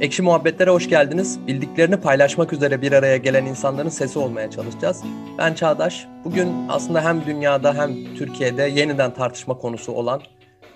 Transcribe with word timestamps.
Ekşi 0.00 0.22
Muhabbetlere 0.22 0.70
hoş 0.70 0.88
geldiniz. 0.88 1.46
Bildiklerini 1.46 1.96
paylaşmak 1.96 2.52
üzere 2.52 2.82
bir 2.82 2.92
araya 2.92 3.16
gelen 3.16 3.46
insanların 3.46 3.88
sesi 3.88 4.18
olmaya 4.18 4.50
çalışacağız. 4.50 5.02
Ben 5.38 5.54
Çağdaş. 5.54 6.06
Bugün 6.24 6.68
aslında 6.68 7.04
hem 7.04 7.26
dünyada 7.26 7.74
hem 7.74 8.14
Türkiye'de 8.14 8.62
yeniden 8.62 9.14
tartışma 9.14 9.58
konusu 9.58 9.92
olan 9.92 10.22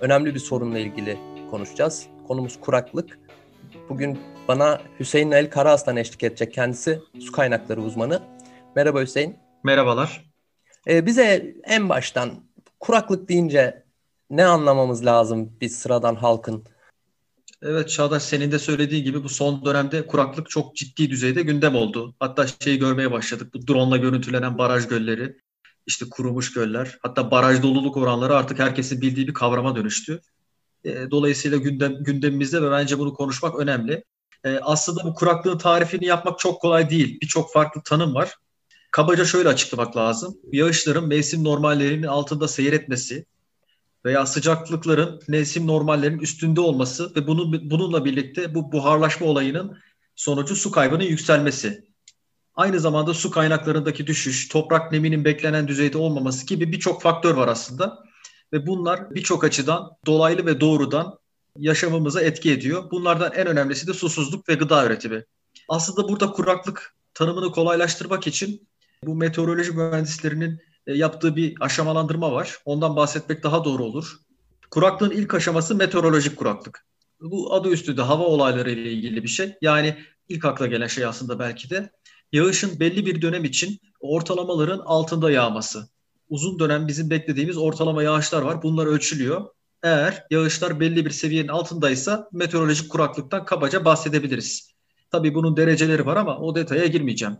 önemli 0.01 0.35
bir 0.35 0.41
sorunla 0.41 0.79
ilgili 0.79 1.19
konuşacağız. 1.51 2.07
Konumuz 2.29 2.61
kuraklık. 2.61 3.19
Bugün 3.89 4.19
bana 4.49 4.81
Hüseyin 5.01 5.30
El 5.30 5.50
Karaaslan 5.50 5.96
eşlik 5.96 6.23
edecek. 6.23 6.55
Kendisi 6.55 7.00
su 7.21 7.32
kaynakları 7.32 7.80
uzmanı. 7.80 8.23
Merhaba 8.77 9.00
Hüseyin. 9.00 9.37
Merhabalar. 9.64 10.25
Ee, 10.89 11.07
bize 11.07 11.55
en 11.64 11.89
baştan 11.89 12.30
kuraklık 12.80 13.29
deyince 13.29 13.82
ne 14.30 14.45
anlamamız 14.45 15.07
lazım 15.07 15.53
biz 15.61 15.77
sıradan 15.77 16.15
halkın? 16.15 16.65
Evet 17.62 17.89
Çağdaş 17.89 18.23
senin 18.23 18.53
de 18.53 18.59
söylediğin 18.59 19.05
gibi 19.05 19.25
bu 19.25 19.29
son 19.29 19.65
dönemde 19.65 20.07
kuraklık 20.07 20.51
çok 20.51 20.77
ciddi 20.77 21.11
düzeyde 21.11 21.43
gündem 21.43 21.75
oldu. 21.75 22.15
Hatta 22.21 22.47
şeyi 22.47 22.79
görmeye 22.79 23.11
başladık. 23.12 23.55
Bu 23.55 23.66
drone 23.66 23.91
ile 23.91 23.99
görüntülenen 24.03 24.59
baraj 24.59 24.89
gölleri, 24.89 25.37
işte 25.87 26.07
kurumuş 26.11 26.52
göller, 26.52 26.99
hatta 27.02 27.30
baraj 27.30 27.63
doluluk 27.63 27.97
oranları 27.97 28.37
artık 28.37 28.59
herkesin 28.59 29.01
bildiği 29.01 29.29
bir 29.29 29.35
kavrama 29.35 29.77
dönüştü. 29.77 30.21
E, 30.85 31.11
dolayısıyla 31.11 31.59
gündem, 31.59 32.05
gündemimizde 32.05 32.63
ve 32.63 32.71
bence 32.71 32.99
bunu 32.99 33.15
konuşmak 33.15 33.59
önemli. 33.59 34.05
E, 34.45 34.59
aslında 34.59 35.05
bu 35.05 35.15
kuraklığın 35.15 35.59
tarifini 35.59 36.05
yapmak 36.05 36.38
çok 36.38 36.61
kolay 36.61 36.91
değil. 36.91 37.19
Birçok 37.23 37.52
farklı 37.52 37.83
tanım 37.85 38.15
var. 38.15 38.35
Kabaca 38.91 39.25
şöyle 39.25 39.49
açıklamak 39.49 39.97
lazım. 39.97 40.37
Yağışların 40.52 41.09
mevsim 41.09 41.45
normallerinin 41.45 42.07
altında 42.07 42.49
seyretmesi, 42.49 43.27
veya 44.05 44.27
sıcaklıkların 44.27 45.20
mevsim 45.29 45.66
normallerinin 45.66 46.19
üstünde 46.19 46.60
olması 46.60 47.15
ve 47.16 47.27
bunun, 47.27 47.71
bununla 47.71 48.04
birlikte 48.04 48.54
bu 48.54 48.73
buharlaşma 48.73 49.27
olayının 49.27 49.79
sonucu 50.16 50.57
su 50.57 50.71
kaybının 50.71 51.04
yükselmesi. 51.04 51.88
Aynı 52.54 52.80
zamanda 52.80 53.15
su 53.15 53.30
kaynaklarındaki 53.30 54.07
düşüş, 54.07 54.49
toprak 54.49 54.93
neminin 54.93 55.24
beklenen 55.24 55.69
düzeyde 55.69 55.99
olmaması 55.99 56.46
gibi 56.46 56.73
birçok 56.73 57.02
faktör 57.02 57.35
var 57.35 57.49
aslında. 57.49 57.99
Ve 58.52 58.66
bunlar 58.66 59.15
birçok 59.15 59.45
açıdan 59.45 59.91
dolaylı 60.07 60.46
ve 60.46 60.60
doğrudan 60.60 61.19
yaşamımıza 61.57 62.21
etki 62.21 62.52
ediyor. 62.52 62.91
Bunlardan 62.91 63.32
en 63.32 63.46
önemlisi 63.46 63.87
de 63.87 63.93
susuzluk 63.93 64.49
ve 64.49 64.54
gıda 64.54 64.87
üretimi. 64.87 65.25
Aslında 65.69 66.09
burada 66.09 66.31
kuraklık 66.31 66.94
tanımını 67.15 67.50
kolaylaştırmak 67.53 68.26
için 68.26 68.69
bu 69.04 69.15
meteoroloji 69.15 69.72
mühendislerinin 69.72 70.60
yaptığı 70.97 71.37
bir 71.37 71.55
aşamalandırma 71.61 72.33
var. 72.33 72.59
Ondan 72.65 72.97
bahsetmek 72.97 73.43
daha 73.43 73.65
doğru 73.65 73.84
olur. 73.84 74.17
Kuraklığın 74.71 75.11
ilk 75.11 75.34
aşaması 75.34 75.75
meteorolojik 75.75 76.37
kuraklık. 76.37 76.87
Bu 77.21 77.55
adı 77.55 77.69
üstünde 77.69 78.03
hava 78.03 78.25
olayları 78.25 78.71
ile 78.71 78.93
ilgili 78.93 79.22
bir 79.22 79.28
şey. 79.28 79.55
Yani 79.61 79.97
ilk 80.28 80.44
akla 80.44 80.66
gelen 80.66 80.87
şey 80.87 81.05
aslında 81.05 81.39
belki 81.39 81.71
de 81.71 81.91
yağışın 82.33 82.81
belli 82.81 83.06
bir 83.06 83.22
dönem 83.22 83.44
için 83.44 83.78
ortalamaların 84.00 84.78
altında 84.78 85.31
yağması. 85.31 85.89
Uzun 86.28 86.59
dönem 86.59 86.89
bizim 86.89 87.11
beklediğimiz 87.11 87.56
ortalama 87.56 88.03
yağışlar 88.03 88.43
var. 88.43 88.62
Bunlar 88.62 88.87
ölçülüyor. 88.87 89.47
Eğer 89.83 90.25
yağışlar 90.31 90.81
belli 90.81 91.05
bir 91.05 91.11
seviyenin 91.11 91.49
altındaysa 91.49 92.28
meteorolojik 92.33 92.91
kuraklıktan 92.91 93.44
kabaca 93.44 93.84
bahsedebiliriz. 93.84 94.72
Tabii 95.11 95.34
bunun 95.34 95.56
dereceleri 95.56 96.06
var 96.06 96.16
ama 96.16 96.39
o 96.39 96.55
detaya 96.55 96.87
girmeyeceğim. 96.87 97.37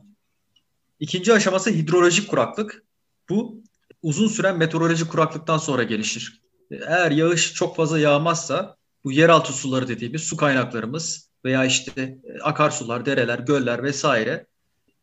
İkinci 1.01 1.33
aşaması 1.33 1.71
hidrolojik 1.71 2.29
kuraklık. 2.29 2.83
Bu 3.31 3.63
uzun 4.03 4.29
süren 4.29 4.59
meteoroloji 4.59 5.09
kuraklıktan 5.09 5.59
sonra 5.59 5.83
gelişir. 5.83 6.43
Eğer 6.71 7.11
yağış 7.11 7.55
çok 7.55 7.77
fazla 7.77 7.99
yağmazsa 7.99 8.77
bu 9.05 9.13
yeraltı 9.13 9.53
suları 9.53 9.89
dediğimiz 9.89 10.23
su 10.23 10.37
kaynaklarımız 10.37 11.31
veya 11.45 11.65
işte 11.65 12.01
e, 12.01 12.41
akarsular, 12.43 13.07
dereler, 13.07 13.39
göller 13.39 13.83
vesaire 13.83 14.47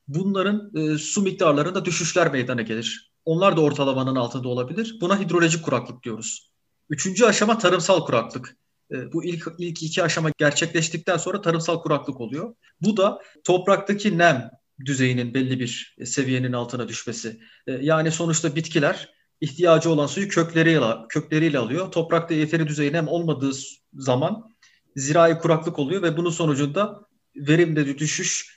bunların 0.07 0.71
e, 0.75 0.97
su 0.97 1.21
miktarlarında 1.21 1.85
düşüşler 1.85 2.31
meydana 2.31 2.61
gelir. 2.61 3.11
Onlar 3.25 3.57
da 3.57 3.61
ortalamanın 3.61 4.15
altında 4.15 4.47
olabilir. 4.47 4.97
Buna 5.01 5.19
hidrolojik 5.19 5.65
kuraklık 5.65 6.03
diyoruz. 6.03 6.51
Üçüncü 6.89 7.25
aşama 7.25 7.57
tarımsal 7.57 8.05
kuraklık. 8.05 8.57
E, 8.91 9.13
bu 9.13 9.23
ilk, 9.23 9.47
ilk 9.57 9.83
iki 9.83 10.03
aşama 10.03 10.31
gerçekleştikten 10.37 11.17
sonra 11.17 11.41
tarımsal 11.41 11.81
kuraklık 11.81 12.21
oluyor. 12.21 12.55
Bu 12.81 12.97
da 12.97 13.21
topraktaki 13.43 14.17
nem, 14.17 14.51
düzeyinin 14.85 15.33
belli 15.33 15.59
bir 15.59 15.95
seviyenin 16.05 16.53
altına 16.53 16.87
düşmesi. 16.87 17.39
E, 17.67 17.71
yani 17.71 18.11
sonuçta 18.11 18.55
bitkiler 18.55 19.09
ihtiyacı 19.41 19.89
olan 19.89 20.07
suyu 20.07 20.27
kökleriyle, 20.27 20.93
kökleriyle 21.09 21.57
alıyor. 21.57 21.91
Toprakta 21.91 22.33
yeteri 22.33 22.67
düzey 22.67 22.93
nem 22.93 23.07
olmadığı 23.07 23.51
zaman 23.93 24.55
zirai 24.95 25.39
kuraklık 25.39 25.79
oluyor 25.79 26.01
ve 26.01 26.17
bunun 26.17 26.29
sonucunda 26.29 26.99
verimde 27.35 27.97
düşüş 27.97 28.55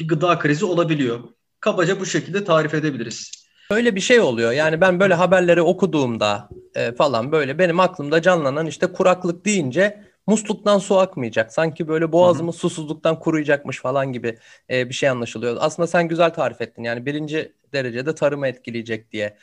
bir 0.00 0.08
gıda 0.08 0.38
krizi 0.38 0.64
olabiliyor. 0.64 1.20
Kabaca 1.60 2.00
bu 2.00 2.06
şekilde 2.06 2.44
tarif 2.44 2.74
edebiliriz. 2.74 3.30
Böyle 3.70 3.94
bir 3.94 4.00
şey 4.00 4.20
oluyor. 4.20 4.52
Yani 4.52 4.80
ben 4.80 5.00
böyle 5.00 5.14
haberleri 5.14 5.62
okuduğumda 5.62 6.48
e, 6.74 6.92
falan 6.92 7.32
böyle 7.32 7.58
benim 7.58 7.80
aklımda 7.80 8.22
canlanan 8.22 8.66
işte 8.66 8.86
kuraklık 8.86 9.44
deyince 9.44 10.09
musluktan 10.26 10.78
su 10.78 10.98
akmayacak. 10.98 11.52
Sanki 11.52 11.88
böyle 11.88 12.12
boğazımız 12.12 12.54
Hı-hı. 12.54 12.60
susuzluktan 12.60 13.18
kuruyacakmış 13.18 13.80
falan 13.80 14.12
gibi 14.12 14.38
e, 14.70 14.88
bir 14.88 14.94
şey 14.94 15.08
anlaşılıyor. 15.08 15.56
Aslında 15.60 15.86
sen 15.86 16.08
güzel 16.08 16.30
tarif 16.30 16.60
ettin. 16.60 16.82
Yani 16.84 17.06
birinci 17.06 17.52
derecede 17.72 18.14
tarımı 18.14 18.48
etkileyecek 18.48 19.12
diye. 19.12 19.36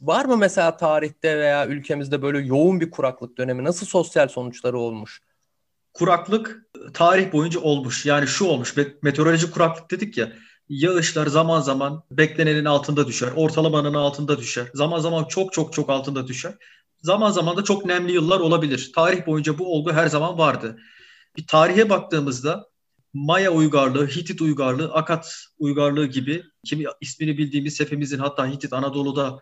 Var 0.00 0.24
mı 0.24 0.36
mesela 0.36 0.76
tarihte 0.76 1.38
veya 1.38 1.66
ülkemizde 1.66 2.22
böyle 2.22 2.38
yoğun 2.38 2.80
bir 2.80 2.90
kuraklık 2.90 3.38
dönemi? 3.38 3.64
Nasıl 3.64 3.86
sosyal 3.86 4.28
sonuçları 4.28 4.78
olmuş? 4.78 5.22
Kuraklık 5.94 6.62
tarih 6.94 7.32
boyunca 7.32 7.60
olmuş. 7.60 8.06
Yani 8.06 8.26
şu 8.26 8.44
olmuş. 8.44 8.74
Meteoroloji 9.02 9.50
kuraklık 9.50 9.90
dedik 9.90 10.18
ya. 10.18 10.32
Yağışlar 10.68 11.26
zaman 11.26 11.60
zaman 11.60 12.02
beklenenin 12.10 12.64
altında 12.64 13.06
düşer. 13.06 13.28
Ortalamanın 13.36 13.94
altında 13.94 14.38
düşer. 14.38 14.66
Zaman 14.74 14.98
zaman 14.98 15.24
çok 15.24 15.52
çok 15.52 15.72
çok 15.72 15.90
altında 15.90 16.26
düşer. 16.26 16.54
Zaman 17.02 17.30
zaman 17.30 17.56
da 17.56 17.64
çok 17.64 17.84
nemli 17.84 18.12
yıllar 18.12 18.40
olabilir. 18.40 18.92
Tarih 18.94 19.26
boyunca 19.26 19.58
bu 19.58 19.74
olgu 19.74 19.92
her 19.92 20.06
zaman 20.06 20.38
vardı. 20.38 20.78
Bir 21.36 21.46
tarihe 21.46 21.90
baktığımızda 21.90 22.68
Maya 23.14 23.52
uygarlığı, 23.52 24.06
Hitit 24.06 24.40
uygarlığı, 24.40 24.92
Akat 24.92 25.34
uygarlığı 25.58 26.06
gibi 26.06 26.42
kimi 26.64 26.84
ismini 27.00 27.38
bildiğimiz 27.38 27.80
hepimizin 27.80 28.18
hatta 28.18 28.46
Hitit 28.46 28.72
Anadolu'da 28.72 29.40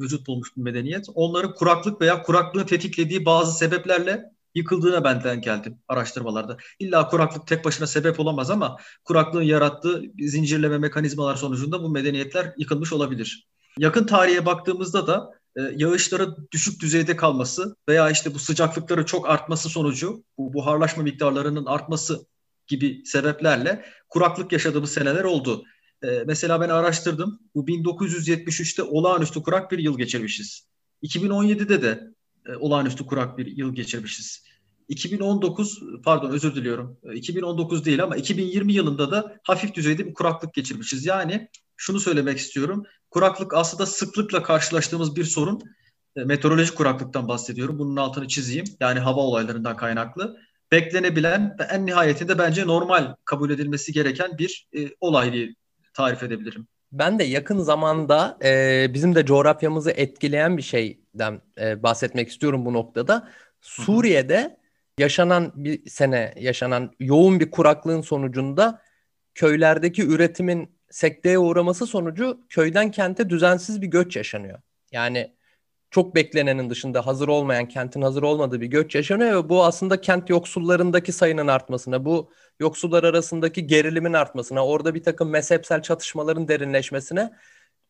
vücut 0.00 0.26
bulmuş 0.26 0.56
bir 0.56 0.62
medeniyet. 0.62 1.06
Onların 1.14 1.54
kuraklık 1.54 2.00
veya 2.00 2.22
kuraklığın 2.22 2.66
tetiklediği 2.66 3.24
bazı 3.24 3.58
sebeplerle 3.58 4.24
yıkıldığına 4.54 5.04
ben 5.04 5.24
denk 5.24 5.44
geldim 5.44 5.78
araştırmalarda. 5.88 6.56
İlla 6.78 7.08
kuraklık 7.08 7.46
tek 7.46 7.64
başına 7.64 7.86
sebep 7.86 8.20
olamaz 8.20 8.50
ama 8.50 8.76
kuraklığın 9.04 9.42
yarattığı 9.42 10.02
zincirleme 10.18 10.78
mekanizmalar 10.78 11.36
sonucunda 11.36 11.82
bu 11.82 11.88
medeniyetler 11.88 12.54
yıkılmış 12.58 12.92
olabilir. 12.92 13.48
Yakın 13.78 14.06
tarihe 14.06 14.46
baktığımızda 14.46 15.06
da 15.06 15.37
e, 15.56 15.62
yağışların 15.76 16.48
düşük 16.52 16.80
düzeyde 16.80 17.16
kalması 17.16 17.76
veya 17.88 18.10
işte 18.10 18.34
bu 18.34 18.38
sıcaklıkları 18.38 19.06
çok 19.06 19.28
artması 19.28 19.68
sonucu 19.68 20.24
bu 20.38 20.52
buharlaşma 20.52 21.02
miktarlarının 21.02 21.66
artması 21.66 22.26
gibi 22.66 23.02
sebeplerle 23.04 23.84
kuraklık 24.08 24.52
yaşadığımız 24.52 24.92
seneler 24.92 25.24
oldu. 25.24 25.64
Ee, 26.02 26.24
mesela 26.26 26.60
ben 26.60 26.68
araştırdım. 26.68 27.40
Bu 27.54 27.66
1973'te 27.66 28.82
olağanüstü 28.82 29.42
kurak 29.42 29.70
bir 29.70 29.78
yıl 29.78 29.98
geçirmişiz. 29.98 30.68
2017'de 31.02 31.82
de 31.82 32.10
e, 32.46 32.56
olağanüstü 32.56 33.06
kurak 33.06 33.38
bir 33.38 33.46
yıl 33.46 33.74
geçirmişiz. 33.74 34.44
2019 34.88 35.82
pardon 36.04 36.30
özür 36.30 36.54
diliyorum. 36.54 36.98
2019 37.14 37.82
e, 37.82 37.84
değil 37.84 38.02
ama 38.02 38.16
2020 38.16 38.72
yılında 38.72 39.10
da 39.10 39.36
hafif 39.42 39.74
düzeyde 39.74 40.06
bir 40.06 40.14
kuraklık 40.14 40.54
geçirmişiz. 40.54 41.06
Yani 41.06 41.48
şunu 41.76 42.00
söylemek 42.00 42.38
istiyorum. 42.38 42.84
Kuraklık 43.10 43.54
aslında 43.54 43.86
sıklıkla 43.86 44.42
karşılaştığımız 44.42 45.16
bir 45.16 45.24
sorun. 45.24 45.60
E, 46.16 46.24
meteorolojik 46.24 46.76
kuraklıktan 46.76 47.28
bahsediyorum. 47.28 47.78
Bunun 47.78 47.96
altını 47.96 48.28
çizeyim. 48.28 48.64
Yani 48.80 49.00
hava 49.00 49.20
olaylarından 49.20 49.76
kaynaklı. 49.76 50.36
Beklenebilen 50.72 51.56
ve 51.60 51.62
en 51.62 51.86
nihayetinde 51.86 52.38
bence 52.38 52.66
normal 52.66 53.14
kabul 53.24 53.50
edilmesi 53.50 53.92
gereken 53.92 54.38
bir 54.38 54.68
e, 54.76 54.88
olay 55.00 55.32
diye 55.32 55.54
tarif 55.94 56.22
edebilirim. 56.22 56.66
Ben 56.92 57.18
de 57.18 57.24
yakın 57.24 57.58
zamanda 57.58 58.38
e, 58.44 58.86
bizim 58.94 59.14
de 59.14 59.26
coğrafyamızı 59.26 59.90
etkileyen 59.90 60.56
bir 60.56 60.62
şeyden 60.62 61.40
e, 61.60 61.82
bahsetmek 61.82 62.28
istiyorum 62.28 62.64
bu 62.64 62.72
noktada. 62.72 63.28
Suriye'de 63.60 64.58
yaşanan 64.98 65.52
bir 65.56 65.90
sene 65.90 66.34
yaşanan 66.36 66.92
yoğun 67.00 67.40
bir 67.40 67.50
kuraklığın 67.50 68.00
sonucunda 68.00 68.82
köylerdeki 69.34 70.06
üretimin 70.06 70.77
sekteye 70.90 71.38
uğraması 71.38 71.86
sonucu 71.86 72.40
köyden 72.48 72.90
kente 72.90 73.30
düzensiz 73.30 73.82
bir 73.82 73.86
göç 73.86 74.16
yaşanıyor. 74.16 74.58
Yani 74.92 75.34
çok 75.90 76.14
beklenenin 76.14 76.70
dışında 76.70 77.06
hazır 77.06 77.28
olmayan, 77.28 77.68
kentin 77.68 78.02
hazır 78.02 78.22
olmadığı 78.22 78.60
bir 78.60 78.66
göç 78.66 78.94
yaşanıyor 78.94 79.44
ve 79.44 79.48
bu 79.48 79.64
aslında 79.64 80.00
kent 80.00 80.30
yoksullarındaki 80.30 81.12
sayının 81.12 81.46
artmasına, 81.46 82.04
bu 82.04 82.30
yoksullar 82.60 83.04
arasındaki 83.04 83.66
gerilimin 83.66 84.12
artmasına, 84.12 84.66
orada 84.66 84.94
bir 84.94 85.02
takım 85.02 85.30
mezhepsel 85.30 85.82
çatışmaların 85.82 86.48
derinleşmesine 86.48 87.30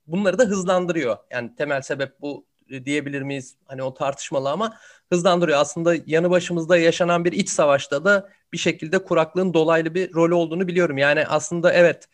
bunları 0.07 0.39
da 0.39 0.45
hızlandırıyor. 0.45 1.17
Yani 1.31 1.55
temel 1.55 1.83
sebep 1.83 2.21
bu 2.21 2.47
diyebilir 2.85 3.23
miyiz? 3.23 3.57
Hani 3.65 3.83
o 3.83 3.95
tartışmalı 3.95 4.51
ama 4.51 4.77
hızlandırıyor. 5.13 5.59
Aslında 5.59 5.95
yanı 6.07 6.31
başımızda 6.31 6.79
yaşanan 6.79 7.25
bir 7.25 7.33
iç 7.33 7.49
savaşta 7.49 8.05
da 8.05 8.31
bir 8.53 8.59
şekilde 8.59 8.99
kuraklığın 8.99 9.55
dolaylı 9.55 9.95
bir 9.95 10.15
rolü 10.15 10.35
olduğunu 10.35 10.69
biliyorum. 10.69 10.99
Yani 10.99 11.27
aslında 11.27 11.73
evet 11.73 12.09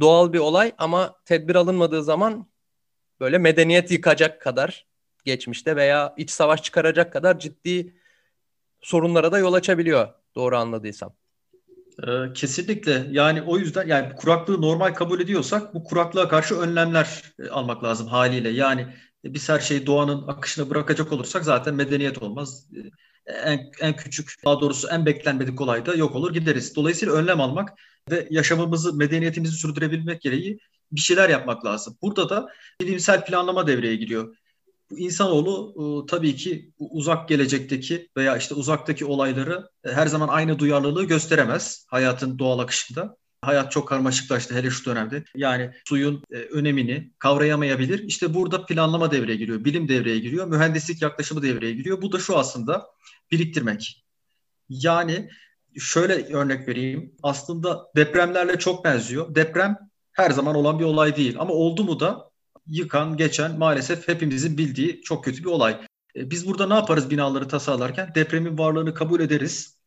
doğal 0.00 0.32
bir 0.32 0.38
olay 0.38 0.72
ama 0.78 1.16
tedbir 1.24 1.54
alınmadığı 1.54 2.02
zaman 2.02 2.46
böyle 3.20 3.38
medeniyet 3.38 3.90
yıkacak 3.90 4.40
kadar 4.40 4.86
geçmişte 5.24 5.76
veya 5.76 6.14
iç 6.16 6.30
savaş 6.30 6.62
çıkaracak 6.62 7.12
kadar 7.12 7.38
ciddi 7.38 7.94
sorunlara 8.80 9.32
da 9.32 9.38
yol 9.38 9.52
açabiliyor 9.52 10.08
doğru 10.34 10.56
anladıysam. 10.56 11.14
Ee, 12.08 12.32
kesinlikle 12.34 13.06
yani 13.10 13.42
o 13.42 13.58
yüzden 13.58 13.86
yani 13.86 14.14
kuraklığı 14.16 14.62
normal 14.62 14.94
kabul 14.94 15.20
ediyorsak 15.20 15.74
bu 15.74 15.84
kuraklığa 15.84 16.28
karşı 16.28 16.58
önlemler 16.58 17.22
e, 17.38 17.48
almak 17.48 17.84
lazım 17.84 18.06
haliyle. 18.06 18.48
Yani 18.48 18.86
biz 19.24 19.48
her 19.48 19.60
şeyi 19.60 19.86
doğanın 19.86 20.28
akışına 20.28 20.70
bırakacak 20.70 21.12
olursak 21.12 21.44
zaten 21.44 21.74
medeniyet 21.74 22.22
olmaz. 22.22 22.66
En, 23.26 23.70
en 23.80 23.96
küçük 23.96 24.34
daha 24.44 24.60
doğrusu 24.60 24.88
en 24.88 25.06
beklenmedik 25.06 25.60
olay 25.60 25.86
da 25.86 25.94
yok 25.94 26.14
olur 26.16 26.34
gideriz. 26.34 26.76
Dolayısıyla 26.76 27.14
önlem 27.14 27.40
almak 27.40 27.78
ve 28.10 28.28
yaşamımızı, 28.30 28.96
medeniyetimizi 28.96 29.56
sürdürebilmek 29.56 30.20
gereği 30.20 30.58
bir 30.92 31.00
şeyler 31.00 31.28
yapmak 31.28 31.64
lazım. 31.64 31.96
Burada 32.02 32.28
da 32.28 32.48
bilimsel 32.80 33.24
planlama 33.24 33.66
devreye 33.66 33.96
giriyor. 33.96 34.36
İnsanoğlu 34.96 35.74
e, 35.76 36.10
tabii 36.10 36.36
ki 36.36 36.72
uzak 36.78 37.28
gelecekteki 37.28 38.08
veya 38.16 38.36
işte 38.36 38.54
uzaktaki 38.54 39.04
olayları 39.04 39.68
e, 39.84 39.92
her 39.92 40.06
zaman 40.06 40.28
aynı 40.28 40.58
duyarlılığı 40.58 41.04
gösteremez 41.04 41.86
hayatın 41.88 42.38
doğal 42.38 42.58
akışında. 42.58 43.16
Hayat 43.42 43.72
çok 43.72 43.88
karmaşıklaştı 43.88 44.54
hele 44.54 44.70
şu 44.70 44.84
dönemde. 44.84 45.24
Yani 45.36 45.70
suyun 45.84 46.22
e, 46.30 46.36
önemini 46.36 47.12
kavrayamayabilir. 47.18 47.98
İşte 47.98 48.34
burada 48.34 48.66
planlama 48.66 49.10
devreye 49.10 49.36
giriyor, 49.36 49.64
bilim 49.64 49.88
devreye 49.88 50.18
giriyor, 50.18 50.46
mühendislik 50.46 51.02
yaklaşımı 51.02 51.42
devreye 51.42 51.72
giriyor. 51.72 52.02
Bu 52.02 52.12
da 52.12 52.18
şu 52.18 52.38
aslında 52.38 52.86
biriktirmek. 53.30 54.04
Yani 54.68 55.30
şöyle 55.78 56.34
örnek 56.34 56.68
vereyim. 56.68 57.14
Aslında 57.22 57.86
depremlerle 57.96 58.58
çok 58.58 58.84
benziyor. 58.84 59.34
Deprem 59.34 59.78
her 60.12 60.30
zaman 60.30 60.56
olan 60.56 60.78
bir 60.78 60.84
olay 60.84 61.16
değil 61.16 61.36
ama 61.38 61.52
oldu 61.52 61.84
mu 61.84 62.00
da 62.00 62.30
yıkan, 62.66 63.16
geçen 63.16 63.58
maalesef 63.58 64.08
hepimizin 64.08 64.58
bildiği 64.58 65.02
çok 65.02 65.24
kötü 65.24 65.40
bir 65.44 65.48
olay. 65.48 65.80
E, 66.16 66.30
biz 66.30 66.46
burada 66.46 66.66
ne 66.66 66.74
yaparız 66.74 67.10
binaları 67.10 67.48
tasarlarken? 67.48 68.12
Depremin 68.14 68.58
varlığını 68.58 68.94
kabul 68.94 69.20
ederiz. 69.20 69.81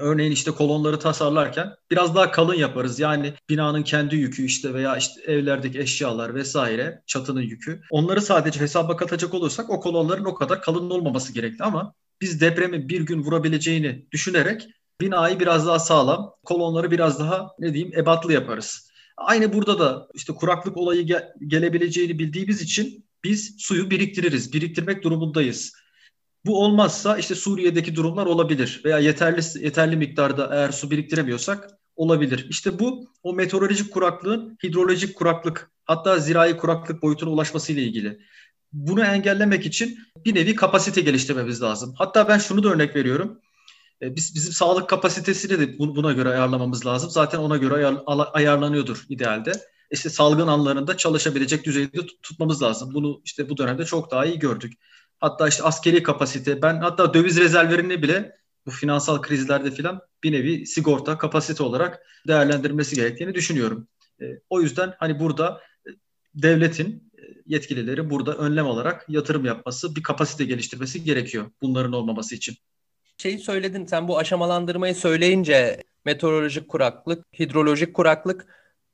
Örneğin 0.00 0.32
işte 0.32 0.50
kolonları 0.50 0.98
tasarlarken 0.98 1.74
biraz 1.90 2.14
daha 2.14 2.30
kalın 2.30 2.54
yaparız. 2.54 3.00
Yani 3.00 3.34
binanın 3.50 3.82
kendi 3.82 4.16
yükü 4.16 4.44
işte 4.44 4.74
veya 4.74 4.96
işte 4.96 5.22
evlerdeki 5.22 5.80
eşyalar 5.80 6.34
vesaire 6.34 7.02
çatının 7.06 7.42
yükü. 7.42 7.80
Onları 7.90 8.20
sadece 8.20 8.60
hesaba 8.60 8.96
katacak 8.96 9.34
olursak 9.34 9.70
o 9.70 9.80
kolonların 9.80 10.24
o 10.24 10.34
kadar 10.34 10.62
kalın 10.62 10.90
olmaması 10.90 11.32
gerekli 11.32 11.64
ama 11.64 11.94
biz 12.20 12.40
depremin 12.40 12.88
bir 12.88 13.00
gün 13.00 13.22
vurabileceğini 13.22 14.06
düşünerek 14.12 14.68
binayı 15.00 15.40
biraz 15.40 15.66
daha 15.66 15.78
sağlam, 15.78 16.34
kolonları 16.44 16.90
biraz 16.90 17.20
daha 17.20 17.48
ne 17.58 17.74
diyeyim 17.74 17.98
ebatlı 17.98 18.32
yaparız. 18.32 18.90
Aynı 19.16 19.52
burada 19.52 19.78
da 19.78 20.08
işte 20.14 20.32
kuraklık 20.34 20.76
olayı 20.76 21.02
ge- 21.02 21.46
gelebileceğini 21.46 22.18
bildiğimiz 22.18 22.62
için 22.62 23.04
biz 23.24 23.54
suyu 23.58 23.90
biriktiririz, 23.90 24.52
biriktirmek 24.52 25.04
durumundayız. 25.04 25.72
Bu 26.46 26.64
olmazsa 26.64 27.18
işte 27.18 27.34
Suriye'deki 27.34 27.96
durumlar 27.96 28.26
olabilir 28.26 28.80
veya 28.84 28.98
yeterli 28.98 29.40
yeterli 29.64 29.96
miktarda 29.96 30.48
eğer 30.52 30.70
su 30.72 30.90
biriktiremiyorsak 30.90 31.70
olabilir. 31.96 32.46
İşte 32.50 32.78
bu 32.78 33.06
o 33.22 33.32
meteorolojik 33.32 33.92
kuraklığın 33.92 34.58
hidrolojik 34.64 35.16
kuraklık 35.16 35.70
hatta 35.84 36.18
zirai 36.18 36.56
kuraklık 36.56 37.02
boyutuna 37.02 37.30
ulaşması 37.30 37.72
ile 37.72 37.82
ilgili. 37.82 38.18
Bunu 38.72 39.04
engellemek 39.04 39.66
için 39.66 39.98
bir 40.24 40.34
nevi 40.34 40.54
kapasite 40.54 41.00
geliştirmemiz 41.00 41.62
lazım. 41.62 41.94
Hatta 41.98 42.28
ben 42.28 42.38
şunu 42.38 42.62
da 42.62 42.68
örnek 42.68 42.96
veriyorum. 42.96 43.40
E, 44.02 44.16
biz 44.16 44.34
bizim 44.34 44.52
sağlık 44.52 44.88
kapasitesini 44.88 45.60
de 45.60 45.78
buna 45.78 46.12
göre 46.12 46.28
ayarlamamız 46.28 46.86
lazım. 46.86 47.10
Zaten 47.10 47.38
ona 47.38 47.56
göre 47.56 47.74
ayar, 47.74 47.96
ayarlanıyordur 48.32 49.04
idealde. 49.08 49.52
İşte 49.90 50.10
salgın 50.10 50.46
anlarında 50.46 50.96
çalışabilecek 50.96 51.64
düzeyde 51.64 52.06
tutmamız 52.22 52.62
lazım. 52.62 52.94
Bunu 52.94 53.20
işte 53.24 53.48
bu 53.48 53.56
dönemde 53.56 53.84
çok 53.84 54.10
daha 54.10 54.26
iyi 54.26 54.38
gördük. 54.38 54.72
Hatta 55.22 55.48
işte 55.48 55.62
askeri 55.62 56.02
kapasite, 56.02 56.62
ben 56.62 56.80
hatta 56.80 57.14
döviz 57.14 57.40
rezervlerini 57.40 58.02
bile 58.02 58.36
bu 58.66 58.70
finansal 58.70 59.22
krizlerde 59.22 59.70
filan 59.70 60.00
bir 60.22 60.32
nevi 60.32 60.66
sigorta 60.66 61.18
kapasite 61.18 61.62
olarak 61.62 62.02
değerlendirmesi 62.28 62.96
gerektiğini 62.96 63.34
düşünüyorum. 63.34 63.88
E, 64.20 64.24
o 64.50 64.60
yüzden 64.60 64.94
hani 64.98 65.20
burada 65.20 65.60
e, 65.86 65.90
devletin 66.34 67.12
yetkilileri 67.46 68.10
burada 68.10 68.34
önlem 68.34 68.66
olarak 68.66 69.04
yatırım 69.08 69.44
yapması, 69.44 69.96
bir 69.96 70.02
kapasite 70.02 70.44
geliştirmesi 70.44 71.04
gerekiyor 71.04 71.50
bunların 71.62 71.92
olmaması 71.92 72.34
için 72.34 72.56
şeyi 73.18 73.38
söyledin 73.38 73.86
sen 73.86 74.08
bu 74.08 74.18
aşamalandırmayı 74.18 74.94
söyleyince 74.94 75.82
meteorolojik 76.04 76.68
kuraklık, 76.68 77.24
hidrolojik 77.38 77.94
kuraklık 77.94 78.46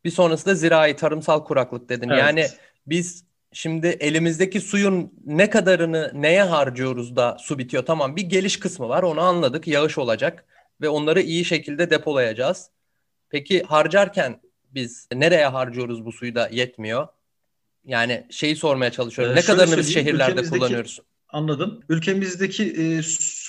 bir 0.05 0.11
sonrasında 0.11 0.55
zirai 0.55 0.97
tarımsal 0.97 1.45
kuraklık 1.45 1.89
dedin. 1.89 2.09
Evet. 2.09 2.19
Yani 2.19 2.47
biz 2.87 3.25
şimdi 3.53 3.87
elimizdeki 3.87 4.61
suyun 4.61 5.13
ne 5.27 5.51
kadarını 5.51 6.13
neye 6.15 6.43
harcıyoruz 6.43 7.17
da 7.17 7.37
su 7.41 7.59
bitiyor? 7.59 7.87
Tamam 7.87 8.17
bir 8.17 8.23
geliş 8.23 8.61
kısmı 8.61 8.89
var 8.89 9.03
onu 9.03 9.21
anladık 9.21 9.67
yağış 9.67 9.99
olacak 9.99 10.45
ve 10.81 10.89
onları 10.89 11.21
iyi 11.21 11.45
şekilde 11.45 11.91
depolayacağız. 11.91 12.71
Peki 13.31 13.63
harcarken 13.63 14.41
biz 14.65 15.09
nereye 15.15 15.47
harcıyoruz 15.47 16.05
bu 16.05 16.13
suyu 16.13 16.35
da 16.35 16.49
yetmiyor? 16.53 17.09
Yani 17.85 18.27
şeyi 18.31 18.57
sormaya 18.57 18.91
çalışıyorum. 18.91 19.35
Ee, 19.35 19.37
ne 19.37 19.43
kadarını 19.43 19.79
biz 19.79 19.95
şehirlerde 19.95 20.43
kullanıyoruz? 20.43 21.01
Anladım. 21.29 21.81
Ülkemizdeki 21.89 22.65
e, 22.65 23.01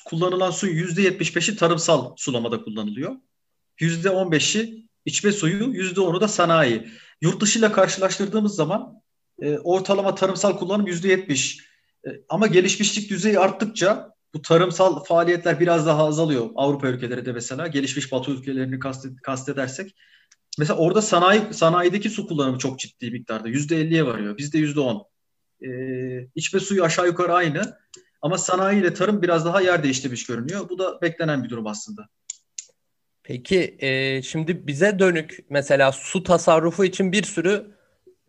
kullanılan 0.05 0.51
suyun 0.51 0.87
%75'i 0.87 1.55
tarımsal 1.55 2.15
sulamada 2.15 2.63
kullanılıyor. 2.63 3.15
%15'i 3.79 4.89
içme 5.05 5.31
suyu, 5.31 5.73
%10'u 5.73 6.21
da 6.21 6.27
sanayi. 6.27 6.89
Yurt 7.21 7.41
dışıyla 7.41 7.71
karşılaştırdığımız 7.71 8.55
zaman 8.55 9.01
e, 9.41 9.57
ortalama 9.57 10.15
tarımsal 10.15 10.57
kullanım 10.57 10.87
%70. 10.87 11.59
E, 12.07 12.09
ama 12.29 12.47
gelişmişlik 12.47 13.09
düzeyi 13.09 13.39
arttıkça 13.39 14.13
bu 14.33 14.41
tarımsal 14.41 15.03
faaliyetler 15.03 15.59
biraz 15.59 15.85
daha 15.85 16.05
azalıyor. 16.05 16.49
Avrupa 16.55 16.87
ülkeleri 16.87 17.25
de 17.25 17.31
mesela 17.31 17.67
gelişmiş 17.67 18.11
batı 18.11 18.31
ülkelerini 18.31 18.79
kastet, 18.79 19.21
kastedersek. 19.21 19.95
Mesela 20.57 20.77
orada 20.79 21.01
sanayi 21.01 21.41
sanayideki 21.53 22.09
su 22.09 22.27
kullanımı 22.27 22.57
çok 22.57 22.79
ciddi 22.79 23.11
miktarda. 23.11 23.49
%50'ye 23.49 24.05
varıyor. 24.05 24.37
Bizde 24.37 24.57
%10 24.59 25.05
e, 25.61 25.69
içme 26.35 26.59
suyu 26.59 26.83
aşağı 26.83 27.07
yukarı 27.07 27.33
aynı. 27.33 27.77
Ama 28.21 28.37
sanayi 28.37 28.81
ile 28.81 28.93
tarım 28.93 29.21
biraz 29.21 29.45
daha 29.45 29.61
yer 29.61 29.83
değiştirmiş 29.83 30.25
görünüyor. 30.25 30.69
Bu 30.69 30.79
da 30.79 31.01
beklenen 31.01 31.43
bir 31.43 31.49
durum 31.49 31.67
aslında. 31.67 32.07
Peki 33.23 33.77
e, 33.79 34.21
şimdi 34.21 34.67
bize 34.67 34.99
dönük 34.99 35.39
mesela 35.49 35.91
su 35.91 36.23
tasarrufu 36.23 36.85
için 36.85 37.11
bir 37.11 37.23
sürü 37.23 37.78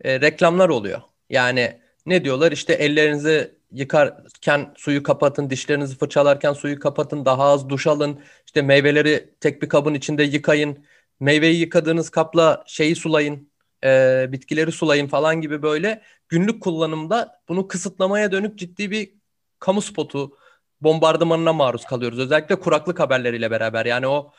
e, 0.03 0.21
reklamlar 0.21 0.69
oluyor. 0.69 1.01
Yani 1.29 1.79
ne 2.05 2.23
diyorlar 2.23 2.51
işte 2.51 2.73
ellerinizi 2.73 3.55
yıkarken 3.71 4.73
suyu 4.77 5.03
kapatın, 5.03 5.49
dişlerinizi 5.49 5.97
fırçalarken 5.97 6.53
suyu 6.53 6.79
kapatın, 6.79 7.25
daha 7.25 7.43
az 7.43 7.69
duş 7.69 7.87
alın, 7.87 8.19
işte 8.45 8.61
meyveleri 8.61 9.33
tek 9.39 9.61
bir 9.61 9.69
kabın 9.69 9.93
içinde 9.93 10.23
yıkayın, 10.23 10.85
meyveyi 11.19 11.59
yıkadığınız 11.59 12.09
kapla 12.09 12.63
şeyi 12.67 12.95
sulayın, 12.95 13.51
e, 13.83 14.25
bitkileri 14.31 14.71
sulayın 14.71 15.07
falan 15.07 15.41
gibi 15.41 15.61
böyle 15.61 16.01
günlük 16.29 16.63
kullanımda 16.63 17.41
bunu 17.49 17.67
kısıtlamaya 17.67 18.31
dönük 18.31 18.59
ciddi 18.59 18.91
bir 18.91 19.13
kamu 19.59 19.81
spotu 19.81 20.37
bombardımanına 20.81 21.53
maruz 21.53 21.85
kalıyoruz. 21.85 22.19
Özellikle 22.19 22.59
kuraklık 22.59 22.99
haberleriyle 22.99 23.51
beraber 23.51 23.85
yani 23.85 24.07
o 24.07 24.31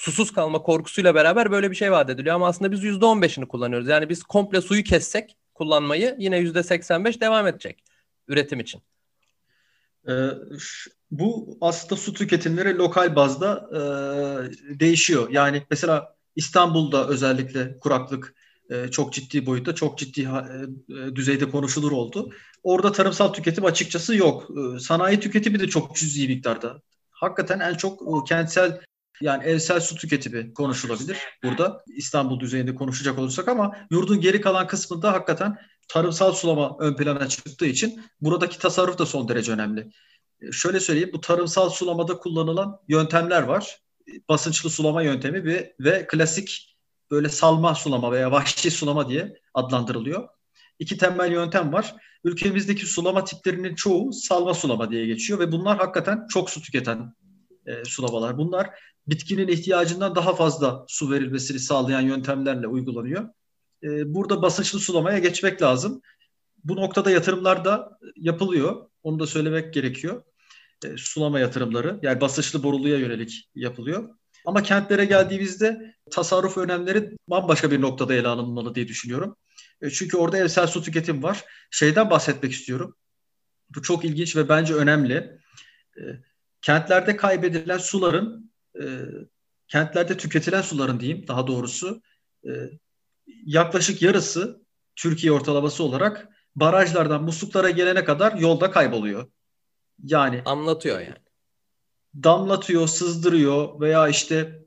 susuz 0.00 0.32
kalma 0.32 0.62
korkusuyla 0.62 1.14
beraber 1.14 1.50
böyle 1.50 1.70
bir 1.70 1.76
şey 1.76 1.92
vaat 1.92 2.10
ediliyor 2.10 2.34
ama 2.34 2.48
aslında 2.48 2.72
biz 2.72 2.84
%15'ini 2.84 3.46
kullanıyoruz. 3.46 3.88
Yani 3.88 4.08
biz 4.08 4.22
komple 4.22 4.60
suyu 4.60 4.82
kessek 4.82 5.36
kullanmayı 5.54 6.16
yine 6.18 6.38
%85 6.38 7.20
devam 7.20 7.46
edecek 7.46 7.84
üretim 8.28 8.60
için. 8.60 8.82
Ee, 10.08 10.28
bu 11.10 11.58
aslında 11.60 11.96
su 11.96 12.12
tüketimleri 12.12 12.78
lokal 12.78 13.16
bazda 13.16 13.68
e, 13.72 13.80
değişiyor. 14.80 15.28
Yani 15.30 15.62
mesela 15.70 16.16
İstanbul'da 16.36 17.08
özellikle 17.08 17.78
kuraklık 17.78 18.34
e, 18.70 18.88
çok 18.88 19.12
ciddi 19.12 19.46
boyutta, 19.46 19.74
çok 19.74 19.98
ciddi 19.98 20.20
e, 20.20 21.16
düzeyde 21.16 21.50
konuşulur 21.50 21.92
oldu. 21.92 22.32
Orada 22.62 22.92
tarımsal 22.92 23.32
tüketim 23.32 23.64
açıkçası 23.64 24.16
yok. 24.16 24.48
E, 24.50 24.78
sanayi 24.78 25.20
tüketimi 25.20 25.60
de 25.60 25.68
çok 25.68 25.96
cüzi 25.96 26.28
miktarda. 26.28 26.82
Hakikaten 27.10 27.60
en 27.60 27.74
çok 27.74 28.28
kentsel 28.28 28.80
yani 29.20 29.44
evsel 29.44 29.80
su 29.80 29.94
tüketimi 29.96 30.54
konuşulabilir 30.54 31.18
burada 31.44 31.84
İstanbul 31.96 32.40
düzeyinde 32.40 32.74
konuşacak 32.74 33.18
olursak 33.18 33.48
ama 33.48 33.76
yurdun 33.90 34.20
geri 34.20 34.40
kalan 34.40 34.66
kısmında 34.66 35.12
hakikaten 35.12 35.58
tarımsal 35.88 36.32
sulama 36.32 36.76
ön 36.80 36.96
plana 36.96 37.28
çıktığı 37.28 37.66
için 37.66 38.02
buradaki 38.20 38.58
tasarruf 38.58 38.98
da 38.98 39.06
son 39.06 39.28
derece 39.28 39.52
önemli. 39.52 39.90
Şöyle 40.52 40.80
söyleyeyim 40.80 41.10
bu 41.12 41.20
tarımsal 41.20 41.70
sulamada 41.70 42.18
kullanılan 42.18 42.80
yöntemler 42.88 43.42
var. 43.42 43.78
Basınçlı 44.28 44.70
sulama 44.70 45.02
yöntemi 45.02 45.44
ve, 45.44 45.74
ve 45.80 46.06
klasik 46.06 46.76
böyle 47.10 47.28
salma 47.28 47.74
sulama 47.74 48.12
veya 48.12 48.32
vahşi 48.32 48.70
sulama 48.70 49.08
diye 49.08 49.34
adlandırılıyor. 49.54 50.28
iki 50.78 50.98
temel 50.98 51.32
yöntem 51.32 51.72
var. 51.72 51.94
Ülkemizdeki 52.24 52.86
sulama 52.86 53.24
tiplerinin 53.24 53.74
çoğu 53.74 54.12
salma 54.12 54.54
sulama 54.54 54.90
diye 54.90 55.06
geçiyor 55.06 55.38
ve 55.38 55.52
bunlar 55.52 55.78
hakikaten 55.78 56.26
çok 56.28 56.50
su 56.50 56.62
tüketen 56.62 57.14
e, 57.66 57.84
sulamalar. 57.84 58.38
Bunlar 58.38 58.70
bitkinin 59.06 59.48
ihtiyacından 59.48 60.14
daha 60.14 60.34
fazla 60.34 60.84
su 60.88 61.10
verilmesini 61.10 61.58
sağlayan 61.58 62.00
yöntemlerle 62.00 62.66
uygulanıyor. 62.66 63.28
E, 63.82 64.14
burada 64.14 64.42
basınçlı 64.42 64.78
sulamaya 64.78 65.18
geçmek 65.18 65.62
lazım. 65.62 66.02
Bu 66.64 66.76
noktada 66.76 67.10
yatırımlar 67.10 67.64
da 67.64 67.98
yapılıyor. 68.16 68.86
Onu 69.02 69.18
da 69.20 69.26
söylemek 69.26 69.74
gerekiyor. 69.74 70.22
E, 70.84 70.96
sulama 70.96 71.40
yatırımları 71.40 71.98
yani 72.02 72.20
basınçlı 72.20 72.62
boruluya 72.62 72.98
yönelik 72.98 73.50
yapılıyor. 73.54 74.08
Ama 74.46 74.62
kentlere 74.62 75.04
geldiğimizde 75.04 75.94
tasarruf 76.10 76.58
önemleri 76.58 77.16
bambaşka 77.28 77.70
bir 77.70 77.80
noktada 77.80 78.14
ele 78.14 78.28
alınmalı 78.28 78.74
diye 78.74 78.88
düşünüyorum. 78.88 79.36
E, 79.82 79.90
çünkü 79.90 80.16
orada 80.16 80.38
evsel 80.38 80.66
su 80.66 80.82
tüketim 80.82 81.22
var. 81.22 81.44
Şeyden 81.70 82.10
bahsetmek 82.10 82.52
istiyorum. 82.52 82.96
Bu 83.74 83.82
çok 83.82 84.04
ilginç 84.04 84.36
ve 84.36 84.48
bence 84.48 84.74
önemli. 84.74 85.14
E, 85.96 86.02
kentlerde 86.62 87.16
kaybedilen 87.16 87.78
suların, 87.78 88.49
e, 88.74 88.84
kentlerde 89.68 90.16
tüketilen 90.16 90.62
suların 90.62 91.00
diyeyim 91.00 91.28
daha 91.28 91.46
doğrusu 91.46 92.02
yaklaşık 93.44 94.02
yarısı 94.02 94.60
Türkiye 94.96 95.32
ortalaması 95.32 95.84
olarak 95.84 96.28
barajlardan 96.56 97.22
musluklara 97.22 97.70
gelene 97.70 98.04
kadar 98.04 98.32
yolda 98.32 98.70
kayboluyor. 98.70 99.30
Yani 100.04 100.42
anlatıyor 100.44 101.00
yani. 101.00 101.14
Damlatıyor, 102.14 102.88
sızdırıyor 102.88 103.80
veya 103.80 104.08
işte 104.08 104.64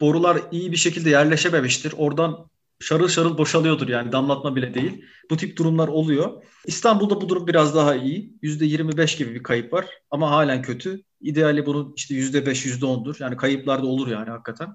borular 0.00 0.40
iyi 0.50 0.72
bir 0.72 0.76
şekilde 0.76 1.10
yerleşememiştir. 1.10 1.94
Oradan 1.96 2.50
şarıl 2.80 3.08
şarıl 3.08 3.38
boşalıyordur 3.38 3.88
yani 3.88 4.12
damlatma 4.12 4.56
bile 4.56 4.74
değil. 4.74 5.04
Bu 5.30 5.36
tip 5.36 5.58
durumlar 5.58 5.88
oluyor. 5.88 6.42
İstanbul'da 6.66 7.20
bu 7.20 7.28
durum 7.28 7.46
biraz 7.46 7.74
daha 7.74 7.94
iyi. 7.94 8.38
%25 8.42 9.18
gibi 9.18 9.34
bir 9.34 9.42
kayıp 9.42 9.72
var 9.72 9.86
ama 10.10 10.30
halen 10.30 10.62
kötü. 10.62 11.02
İdeali 11.22 11.66
bunun 11.66 11.92
işte 11.96 12.14
%5, 12.14 12.66
%10'dur. 12.66 13.22
Yani 13.22 13.36
kayıplar 13.36 13.82
da 13.82 13.86
olur 13.86 14.08
yani 14.08 14.30
hakikaten. 14.30 14.74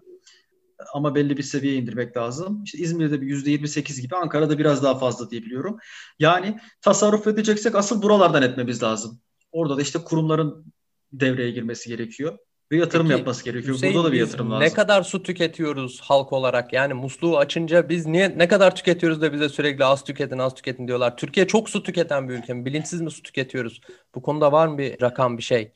Ama 0.94 1.16
belli 1.16 1.38
bir 1.38 1.44
seviyeye 1.44 1.80
indirmek 1.80 2.18
lazım. 2.18 2.63
İşte 2.63 2.77
İzmir'de 2.77 3.22
bir 3.22 3.27
%28 3.27 4.01
gibi, 4.01 4.16
Ankara'da 4.16 4.58
biraz 4.58 4.84
daha 4.84 4.98
fazla 4.98 5.30
diye 5.30 5.42
biliyorum. 5.42 5.77
Yani 6.20 6.60
tasarruf 6.82 7.27
edeceksek 7.27 7.75
asıl 7.75 8.01
buralardan 8.01 8.44
etmemiz 8.44 8.84
lazım. 8.84 9.20
Orada 9.51 9.77
da 9.77 9.82
işte 9.82 10.00
kurumların 10.00 10.74
devreye 11.13 11.51
girmesi 11.51 11.89
gerekiyor 11.89 12.38
ve 12.72 12.77
yatırım 12.77 13.08
Peki, 13.08 13.18
yapması 13.18 13.44
gerekiyor. 13.44 13.75
Hüseyin, 13.75 13.96
Burada 13.96 14.08
da 14.08 14.13
bir 14.13 14.20
yatırım 14.20 14.51
lazım. 14.51 14.63
Ne 14.63 14.74
kadar 14.74 15.04
su 15.04 15.24
tüketiyoruz 15.24 16.01
halk 16.01 16.34
olarak? 16.34 16.74
Yani 16.74 16.94
musluğu 16.94 17.38
açınca 17.38 17.89
biz 17.89 18.06
niye 18.06 18.38
ne 18.38 18.48
kadar 18.48 18.75
tüketiyoruz 18.75 19.22
da 19.22 19.34
bize 19.34 19.50
sürekli 19.50 19.86
az 19.86 20.04
tüketin, 20.04 20.38
az 20.38 20.54
tüketin 20.54 20.88
diyorlar. 20.88 21.18
Türkiye 21.18 21.48
çok 21.48 21.70
su 21.70 21.84
tüketen 21.84 22.30
bir 22.30 22.34
ülke 22.34 22.54
mi? 22.54 22.66
Bilinçsiz 22.66 23.01
mi 23.01 23.12
su 23.12 23.24
tüketiyoruz? 23.24 23.82
Bu 24.16 24.22
konuda 24.22 24.51
var 24.51 24.68
mı 24.68 24.77
bir 24.77 25.01
rakam, 25.01 25.38
bir 25.38 25.44
şey? 25.44 25.72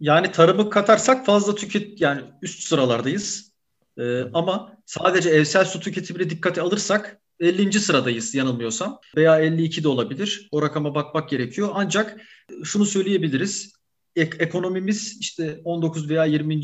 Yani 0.00 0.32
tarımı 0.32 0.70
katarsak 0.70 1.26
fazla 1.26 1.54
tüket 1.54 2.00
yani 2.00 2.22
üst 2.42 2.62
sıralardayız. 2.62 3.52
Ee, 3.98 4.22
ama 4.34 4.76
sadece 4.86 5.30
evsel 5.30 5.64
su 5.64 5.80
tüketimine 5.80 6.30
dikkate 6.30 6.60
alırsak 6.60 7.20
50. 7.40 7.80
sıradayız 7.80 8.34
yanılmıyorsam 8.34 9.00
veya 9.16 9.40
52 9.40 9.84
de 9.84 9.88
olabilir. 9.88 10.48
O 10.52 10.62
rakama 10.62 10.94
bakmak 10.94 11.28
gerekiyor. 11.28 11.70
Ancak 11.74 12.20
şunu 12.64 12.84
söyleyebiliriz 12.84 13.78
ek, 14.16 14.36
ekonomimiz 14.38 15.16
işte 15.20 15.60
19 15.64 16.10
veya 16.10 16.24
20. 16.24 16.60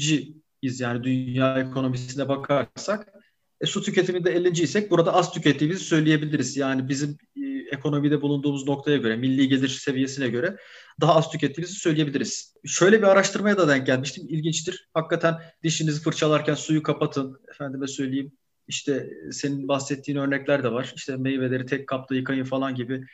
iz 0.62 0.80
yani 0.80 1.04
dünya 1.04 1.58
ekonomisine 1.58 2.28
bakarsak 2.28 3.08
e, 3.60 3.66
su 3.66 3.82
tüketiminde 3.82 4.30
50. 4.30 4.62
isek 4.62 4.90
burada 4.90 5.14
az 5.14 5.32
tükettiğimizi 5.32 5.84
söyleyebiliriz. 5.84 6.56
Yani 6.56 6.88
bizim 6.88 7.10
e, 7.36 7.53
ekonomide 7.74 8.22
bulunduğumuz 8.22 8.66
noktaya 8.66 8.96
göre, 8.96 9.16
milli 9.16 9.48
gelir 9.48 9.68
seviyesine 9.68 10.28
göre 10.28 10.56
daha 11.00 11.14
az 11.14 11.30
tükettiğimizi 11.30 11.74
söyleyebiliriz. 11.74 12.54
Şöyle 12.64 12.98
bir 12.98 13.06
araştırmaya 13.06 13.56
da 13.56 13.68
denk 13.68 13.86
gelmiştim. 13.86 14.26
İlginçtir. 14.28 14.88
Hakikaten 14.94 15.34
dişinizi 15.62 16.02
fırçalarken 16.02 16.54
suyu 16.54 16.82
kapatın. 16.82 17.40
Efendime 17.50 17.86
söyleyeyim. 17.86 18.32
İşte 18.68 19.10
senin 19.32 19.68
bahsettiğin 19.68 20.18
örnekler 20.18 20.64
de 20.64 20.72
var. 20.72 20.92
İşte 20.96 21.16
meyveleri 21.16 21.66
tek 21.66 21.86
kapta 21.86 22.14
yıkayın 22.14 22.44
falan 22.44 22.74
gibi 22.74 23.04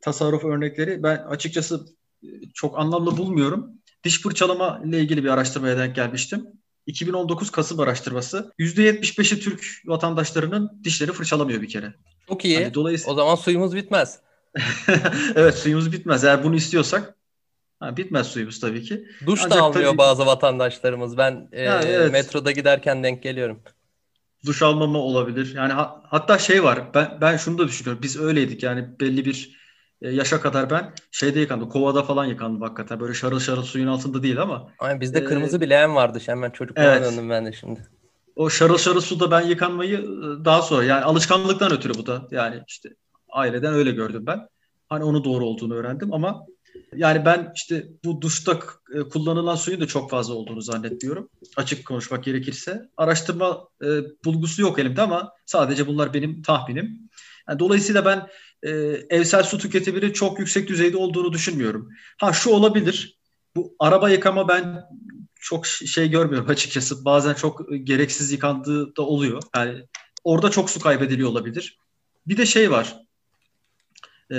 tasarruf 0.00 0.44
örnekleri 0.44 1.02
ben 1.02 1.16
açıkçası 1.16 1.86
e, 2.22 2.28
çok 2.54 2.78
anlamlı 2.78 3.16
bulmuyorum. 3.16 3.70
Diş 4.04 4.22
fırçalama 4.22 4.82
ile 4.84 5.00
ilgili 5.00 5.24
bir 5.24 5.28
araştırmaya 5.28 5.78
denk 5.78 5.96
gelmiştim. 5.96 6.46
2019 6.86 7.50
Kasım 7.50 7.80
araştırması. 7.80 8.52
%75'i 8.58 9.40
Türk 9.40 9.82
vatandaşlarının 9.84 10.80
dişleri 10.84 11.12
fırçalamıyor 11.12 11.62
bir 11.62 11.68
kere. 11.68 11.94
Çok 12.30 12.44
iyi. 12.44 12.62
Hani 12.62 12.74
dolayısıyla... 12.74 13.12
O 13.12 13.16
zaman 13.16 13.34
suyumuz 13.34 13.74
bitmez. 13.74 14.18
evet 15.36 15.54
suyumuz 15.54 15.92
bitmez. 15.92 16.24
Eğer 16.24 16.44
bunu 16.44 16.56
istiyorsak 16.56 17.14
ha, 17.80 17.96
bitmez 17.96 18.26
suyumuz 18.26 18.60
tabii 18.60 18.82
ki. 18.82 19.04
Duş 19.26 19.40
Ancak 19.44 19.58
da 19.58 19.62
almıyor 19.62 19.88
tabii... 19.88 19.98
bazı 19.98 20.26
vatandaşlarımız. 20.26 21.16
Ben 21.16 21.48
e, 21.52 21.62
evet. 21.62 22.12
metroda 22.12 22.50
giderken 22.50 23.02
denk 23.02 23.22
geliyorum. 23.22 23.60
Duş 24.46 24.62
almama 24.62 24.98
olabilir. 24.98 25.54
Yani 25.56 25.72
ha, 25.72 26.02
hatta 26.04 26.38
şey 26.38 26.64
var. 26.64 26.94
Ben 26.94 27.18
ben 27.20 27.36
şunu 27.36 27.58
da 27.58 27.68
düşünüyorum. 27.68 28.02
Biz 28.02 28.20
öyleydik. 28.20 28.62
Yani 28.62 28.88
belli 29.00 29.24
bir 29.24 29.60
e, 30.02 30.10
yaşa 30.10 30.40
kadar 30.40 30.70
ben 30.70 30.94
şeyde 31.10 31.40
yıkandım. 31.40 31.68
Kovada 31.68 32.02
falan 32.02 32.24
yıkandım 32.24 32.62
hakikaten. 32.62 33.00
Böyle 33.00 33.14
şarıl 33.14 33.40
şarıl 33.40 33.62
suyun 33.62 33.86
altında 33.86 34.22
değil 34.22 34.42
ama. 34.42 34.70
Aynen 34.78 35.00
bizde 35.00 35.18
e, 35.18 35.24
kırmızı 35.24 35.60
bir 35.60 35.70
leğen 35.70 35.94
vardı. 35.94 36.18
Hemen 36.26 36.50
çocukluğuma 36.50 36.90
evet. 36.90 37.04
döndüm 37.04 37.30
ben 37.30 37.46
de 37.46 37.52
şimdi. 37.52 37.80
O 38.36 38.50
şarıl 38.50 38.78
şarıl 38.78 39.00
suda 39.00 39.30
ben 39.30 39.40
yıkanmayı 39.40 39.98
e, 39.98 40.44
daha 40.44 40.62
sonra 40.62 40.84
yani 40.84 41.04
alışkanlıktan 41.04 41.72
ötürü 41.72 41.94
bu 41.94 42.06
da. 42.06 42.28
Yani 42.30 42.62
işte 42.68 42.94
aileden 43.32 43.74
öyle 43.74 43.90
gördüm 43.90 44.26
ben. 44.26 44.48
Hani 44.88 45.04
onu 45.04 45.24
doğru 45.24 45.44
olduğunu 45.44 45.74
öğrendim 45.74 46.12
ama 46.12 46.46
yani 46.96 47.24
ben 47.24 47.52
işte 47.56 47.86
bu 48.04 48.20
duşta 48.20 48.60
kullanılan 49.12 49.56
suyun 49.56 49.80
da 49.80 49.86
çok 49.86 50.10
fazla 50.10 50.34
olduğunu 50.34 50.62
zannetmiyorum. 50.62 51.28
Açık 51.56 51.86
konuşmak 51.86 52.24
gerekirse. 52.24 52.88
Araştırma 52.96 53.68
e, 53.82 53.88
bulgusu 54.24 54.62
yok 54.62 54.78
elimde 54.78 55.02
ama 55.02 55.32
sadece 55.46 55.86
bunlar 55.86 56.14
benim 56.14 56.42
tahminim. 56.42 57.10
Yani 57.48 57.58
dolayısıyla 57.58 58.04
ben 58.04 58.28
e, 58.62 58.70
evsel 59.10 59.42
su 59.42 59.58
tüketiminin 59.58 60.12
çok 60.12 60.38
yüksek 60.38 60.68
düzeyde 60.68 60.96
olduğunu 60.96 61.32
düşünmüyorum. 61.32 61.88
Ha 62.18 62.32
şu 62.32 62.50
olabilir. 62.50 63.18
Bu 63.56 63.74
araba 63.78 64.10
yıkama 64.10 64.48
ben 64.48 64.84
çok 65.40 65.66
şey 65.66 66.10
görmüyorum 66.10 66.50
açıkçası. 66.50 67.04
Bazen 67.04 67.34
çok 67.34 67.60
gereksiz 67.84 68.32
yıkandığı 68.32 68.96
da 68.96 69.02
oluyor. 69.02 69.42
Yani 69.56 69.84
orada 70.24 70.50
çok 70.50 70.70
su 70.70 70.80
kaybediliyor 70.80 71.30
olabilir. 71.30 71.78
Bir 72.26 72.36
de 72.36 72.46
şey 72.46 72.70
var. 72.70 72.96
E, 74.30 74.36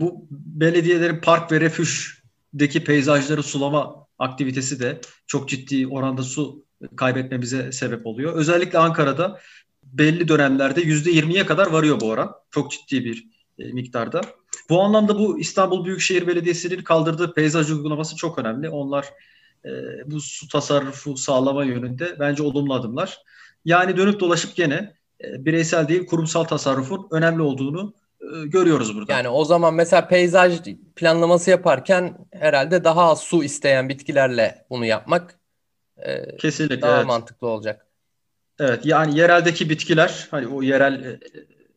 bu 0.00 0.26
belediyelerin 0.30 1.20
park 1.20 1.52
ve 1.52 1.60
refüjdeki 1.60 2.84
peyzajları 2.84 3.42
sulama 3.42 4.06
aktivitesi 4.18 4.80
de 4.80 5.00
çok 5.26 5.48
ciddi 5.48 5.86
oranda 5.86 6.22
su 6.22 6.64
kaybetmemize 6.96 7.72
sebep 7.72 8.06
oluyor. 8.06 8.32
Özellikle 8.34 8.78
Ankara'da 8.78 9.40
belli 9.82 10.28
dönemlerde 10.28 10.80
yüzde 10.80 11.10
20'ye 11.10 11.46
kadar 11.46 11.66
varıyor 11.66 12.00
bu 12.00 12.08
oran. 12.08 12.34
Çok 12.50 12.72
ciddi 12.72 13.04
bir 13.04 13.26
e, 13.58 13.72
miktarda. 13.72 14.20
Bu 14.68 14.82
anlamda 14.82 15.18
bu 15.18 15.40
İstanbul 15.40 15.84
Büyükşehir 15.84 16.26
Belediyesi'nin 16.26 16.82
kaldırdığı 16.82 17.34
peyzaj 17.34 17.70
uygulaması 17.70 18.16
çok 18.16 18.38
önemli. 18.38 18.68
Onlar 18.68 19.06
e, 19.64 19.70
bu 20.10 20.20
su 20.20 20.48
tasarrufu 20.48 21.16
sağlama 21.16 21.64
yönünde 21.64 22.16
bence 22.20 22.42
olumlu 22.42 22.74
adımlar. 22.74 23.22
Yani 23.64 23.96
dönüp 23.96 24.20
dolaşıp 24.20 24.56
gene 24.56 24.94
e, 25.24 25.44
bireysel 25.44 25.88
değil 25.88 26.06
kurumsal 26.06 26.44
tasarrufun 26.44 27.08
önemli 27.10 27.42
olduğunu 27.42 27.94
e, 28.20 28.46
görüyoruz 28.46 28.96
burada. 28.96 29.12
Yani 29.12 29.28
o 29.28 29.44
zaman 29.44 29.74
mesela 29.74 30.08
peyzaj 30.08 30.60
planlaması 30.96 31.50
yaparken 31.50 32.18
herhalde 32.32 32.84
daha 32.84 33.10
az 33.10 33.20
su 33.20 33.44
isteyen 33.44 33.88
bitkilerle 33.88 34.66
bunu 34.70 34.84
yapmak 34.84 35.38
e, 35.96 36.36
Kesinlikle, 36.36 36.82
daha 36.82 36.96
evet. 36.96 37.06
mantıklı 37.06 37.46
olacak. 37.46 37.86
Evet 38.60 38.86
yani 38.86 39.18
yereldeki 39.18 39.70
bitkiler 39.70 40.28
hani 40.30 40.46
o 40.46 40.62
yerel 40.62 41.04
e, 41.04 41.20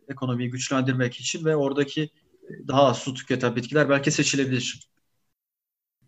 ekonomiyi 0.10 0.50
güçlendirmek 0.50 1.16
için 1.16 1.46
ve 1.46 1.56
oradaki 1.56 2.10
daha 2.68 2.84
az 2.84 2.98
su 2.98 3.14
tüketen 3.14 3.56
bitkiler 3.56 3.90
belki 3.90 4.12
seçilebilir. 4.12 4.80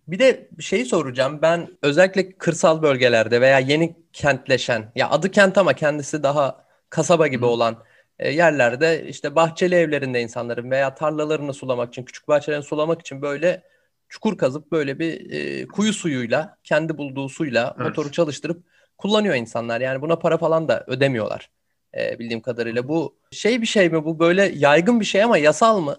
Bir 0.08 0.20
de 0.20 0.50
şeyi 0.60 0.86
soracağım. 0.86 1.40
Ben 1.42 1.78
özellikle 1.82 2.32
kırsal 2.32 2.82
bölgelerde 2.82 3.42
veya 3.42 3.60
yeni 3.60 3.96
kentleşen, 4.14 4.92
ya 4.96 5.10
adı 5.10 5.32
kent 5.32 5.58
ama 5.58 5.74
kendisi 5.74 6.24
daha 6.24 6.66
kasaba 6.90 7.28
gibi 7.28 7.46
Hı. 7.46 7.50
olan 7.50 7.84
e, 8.20 8.32
yerlerde 8.32 9.08
işte 9.08 9.36
bahçeli 9.36 9.76
evlerinde 9.76 10.22
insanların 10.22 10.72
veya 10.72 10.96
tarlalarını 10.96 11.54
sulamak 11.54 11.90
için, 11.90 12.04
küçük 12.04 12.28
bahçelerini 12.28 12.64
sulamak 12.64 13.02
için 13.02 13.22
böyle 13.22 13.64
çukur 14.10 14.38
kazıp 14.38 14.72
böyle 14.72 15.00
bir 15.00 15.32
e, 15.32 15.68
kuyu 15.68 15.94
suyuyla, 15.94 16.58
kendi 16.64 16.98
bulduğu 16.98 17.30
suyla 17.30 17.76
evet. 17.78 17.88
motoru 17.88 18.12
çalıştırıp 18.12 18.64
kullanıyor 18.98 19.36
insanlar. 19.36 19.82
Yani 19.82 20.02
buna 20.02 20.20
para 20.20 20.38
falan 20.38 20.68
da 20.68 20.84
ödemiyorlar 20.88 21.50
e, 21.98 22.20
bildiğim 22.20 22.42
kadarıyla. 22.42 22.88
Bu 22.88 23.16
şey 23.32 23.62
bir 23.62 23.68
şey 23.68 23.90
mi? 23.90 24.06
Bu 24.06 24.20
böyle 24.20 24.52
yaygın 24.56 25.00
bir 25.00 25.06
şey 25.06 25.24
ama 25.24 25.38
yasal 25.38 25.80
mı? 25.80 25.98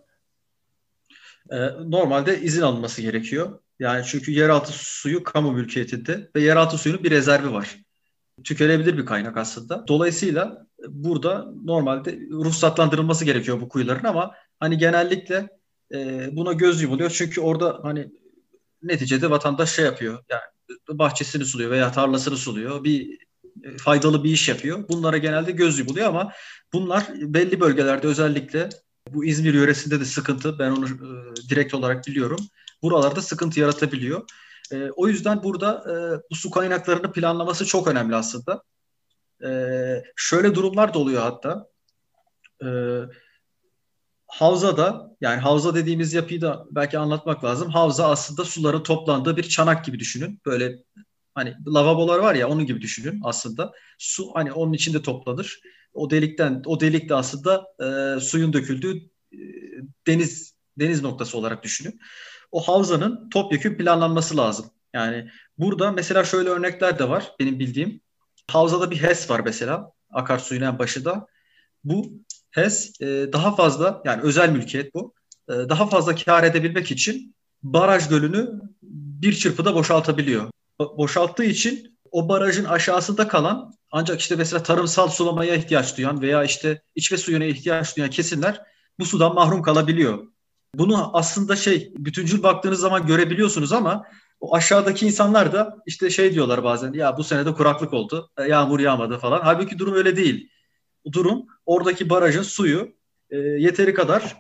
E, 1.51 1.57
normalde 1.91 2.41
izin 2.41 2.63
alınması 2.63 3.03
gerekiyor. 3.03 3.59
Yani 3.79 4.05
çünkü 4.07 4.33
yeraltı 4.33 4.73
suyu 4.73 5.23
kamu 5.23 5.53
mülkiyetinde 5.53 6.31
ve 6.37 6.41
yeraltı 6.41 6.79
suyunun 6.79 7.05
bir 7.05 7.11
rezervi 7.11 7.53
var. 7.53 7.77
Tüketilebilir 8.45 8.99
bir 8.99 9.07
kaynak 9.07 9.37
aslında. 9.37 9.89
Dolayısıyla 9.89 10.67
burada 10.89 11.53
normalde 11.65 12.19
ruhsatlandırılması 12.31 13.25
gerekiyor 13.25 13.61
bu 13.61 13.69
kuyuların 13.69 14.05
ama 14.05 14.35
hani 14.61 14.79
genellikle 14.79 15.49
e, 15.95 16.29
buna 16.33 16.53
göz 16.53 16.83
yumuluyor. 16.83 17.11
Çünkü 17.11 17.41
orada 17.41 17.81
hani 17.83 18.11
neticede 18.83 19.31
vatandaş 19.31 19.75
şey 19.75 19.85
yapıyor. 19.85 20.25
Yani 20.29 20.43
bahçesini 20.89 21.45
suluyor 21.45 21.71
veya 21.71 21.93
tarlasını 21.93 22.37
suluyor. 22.37 22.85
Bir 22.85 23.19
e, 23.65 23.77
faydalı 23.79 24.25
bir 24.25 24.31
iş 24.31 24.49
yapıyor. 24.49 24.89
Bunlara 24.89 25.19
genelde 25.19 25.53
göz 25.53 25.79
yumuluyor 25.79 26.07
ama 26.09 26.33
bunlar 26.73 27.05
belli 27.15 27.61
bölgelerde 27.61 28.07
özellikle 28.07 28.69
bu 29.11 29.25
İzmir 29.25 29.55
yöresinde 29.55 30.01
de 30.01 30.05
sıkıntı. 30.05 30.59
Ben 30.59 30.71
onu 30.71 30.87
e, 30.87 31.51
direkt 31.51 31.75
olarak 31.75 32.07
biliyorum. 32.07 32.41
Buralarda 32.85 33.23
sıkıntı 33.23 33.61
yaratabiliyor. 33.61 34.23
E, 34.73 34.91
o 34.91 35.09
yüzden 35.09 35.43
burada 35.43 35.85
e, 35.89 35.95
bu 36.31 36.35
su 36.35 36.51
kaynaklarını 36.51 37.13
planlaması 37.13 37.67
çok 37.67 37.89
önemli 37.89 38.17
aslında. 38.17 38.63
E, 39.45 39.51
şöyle 40.17 40.55
durumlar 40.55 40.95
da 40.95 40.99
oluyor 40.99 41.23
hatta. 41.23 41.67
E, 42.65 42.69
havzada 44.27 45.17
yani 45.21 45.41
havza 45.41 45.75
dediğimiz 45.75 46.15
yapıyı 46.15 46.41
da 46.41 46.67
belki 46.71 46.99
anlatmak 46.99 47.45
lazım. 47.45 47.71
Havza 47.71 48.11
aslında 48.11 48.45
suların 48.45 48.83
toplandığı 48.83 49.37
bir 49.37 49.43
çanak 49.43 49.85
gibi 49.85 49.99
düşünün. 49.99 50.41
Böyle 50.47 50.83
hani 51.35 51.55
lavabolar 51.67 52.19
var 52.19 52.35
ya 52.35 52.49
onun 52.49 52.67
gibi 52.67 52.81
düşünün 52.81 53.21
aslında. 53.25 53.73
Su 53.99 54.31
hani 54.35 54.53
onun 54.53 54.73
içinde 54.73 55.03
toplanır. 55.03 55.61
O 55.95 56.11
delikten 56.11 56.63
o 56.67 56.81
delik 56.81 57.09
de 57.09 57.15
aslında 57.15 57.67
e, 57.81 58.21
suyun 58.21 58.53
döküldüğü 58.53 58.97
e, 59.33 59.39
deniz 60.07 60.55
deniz 60.79 61.03
noktası 61.03 61.39
olarak 61.39 61.63
düşünün. 61.63 62.01
O 62.55 62.61
havzanın 62.61 63.31
topyekun 63.31 63.75
planlanması 63.75 64.37
lazım. 64.37 64.67
Yani 64.93 65.31
burada 65.59 65.93
mesela 65.93 66.25
şöyle 66.25 66.49
örnekler 66.49 66.99
de 66.99 67.09
var 67.09 67.33
benim 67.41 67.59
bildiğim. 67.59 68.01
Havzada 68.51 68.91
bir 68.91 69.03
HES 69.03 69.31
var 69.31 69.41
mesela 69.45 69.93
akarsuyun 70.11 70.63
en 70.63 70.79
başında. 70.79 71.27
Bu 71.85 72.13
HES 72.51 73.01
e, 73.01 73.07
daha 73.33 73.55
fazla 73.55 74.03
yani 74.05 74.23
özel 74.23 74.51
mülkiyet 74.51 74.95
bu. 74.95 75.15
E, 75.49 75.53
daha 75.53 75.87
fazla 75.87 76.15
kar 76.15 76.45
edebilmek 76.45 76.91
için 76.91 77.35
baraj 77.63 78.09
gölünü 78.09 78.61
bir 79.23 79.35
çırpıda 79.35 79.75
boşaltabiliyor. 79.75 80.51
Boşalttığı 80.81 81.45
için 81.45 81.99
o 82.11 82.29
barajın 82.29 82.65
aşağısında 82.65 83.29
kalan 83.29 83.75
ancak 83.91 84.21
işte 84.21 84.37
mesela 84.37 84.63
tarımsal 84.63 85.09
sulamaya 85.09 85.55
ihtiyaç 85.55 85.97
duyan 85.97 86.23
veya 86.23 86.45
işte 86.45 86.83
içme 86.95 87.19
suyuna 87.19 87.45
ihtiyaç 87.45 87.97
duyan 87.97 88.11
kesimler 88.11 88.61
bu 88.99 89.05
sudan 89.05 89.35
mahrum 89.35 89.63
kalabiliyor. 89.63 90.34
Bunu 90.79 91.17
aslında 91.17 91.57
şey 91.57 91.93
bütüncül 91.97 92.43
baktığınız 92.43 92.81
zaman 92.81 93.07
görebiliyorsunuz 93.07 93.73
ama 93.73 94.05
o 94.41 94.55
aşağıdaki 94.57 95.07
insanlar 95.07 95.53
da 95.53 95.77
işte 95.87 96.11
şey 96.11 96.35
diyorlar 96.35 96.65
bazen 96.65 96.93
ya 96.93 97.19
bu 97.19 97.25
senede 97.25 97.53
kuraklık 97.55 97.93
oldu, 97.93 98.31
e, 98.39 98.43
yağmur 98.43 98.81
yağmadı 98.81 99.19
falan. 99.19 99.41
Halbuki 99.45 99.79
durum 99.79 99.95
öyle 99.95 100.17
değil. 100.17 100.51
Durum 101.13 101.47
oradaki 101.67 102.11
barajın 102.11 102.43
suyu 102.43 102.93
e, 103.31 103.37
yeteri 103.37 103.95
kadar 103.95 104.37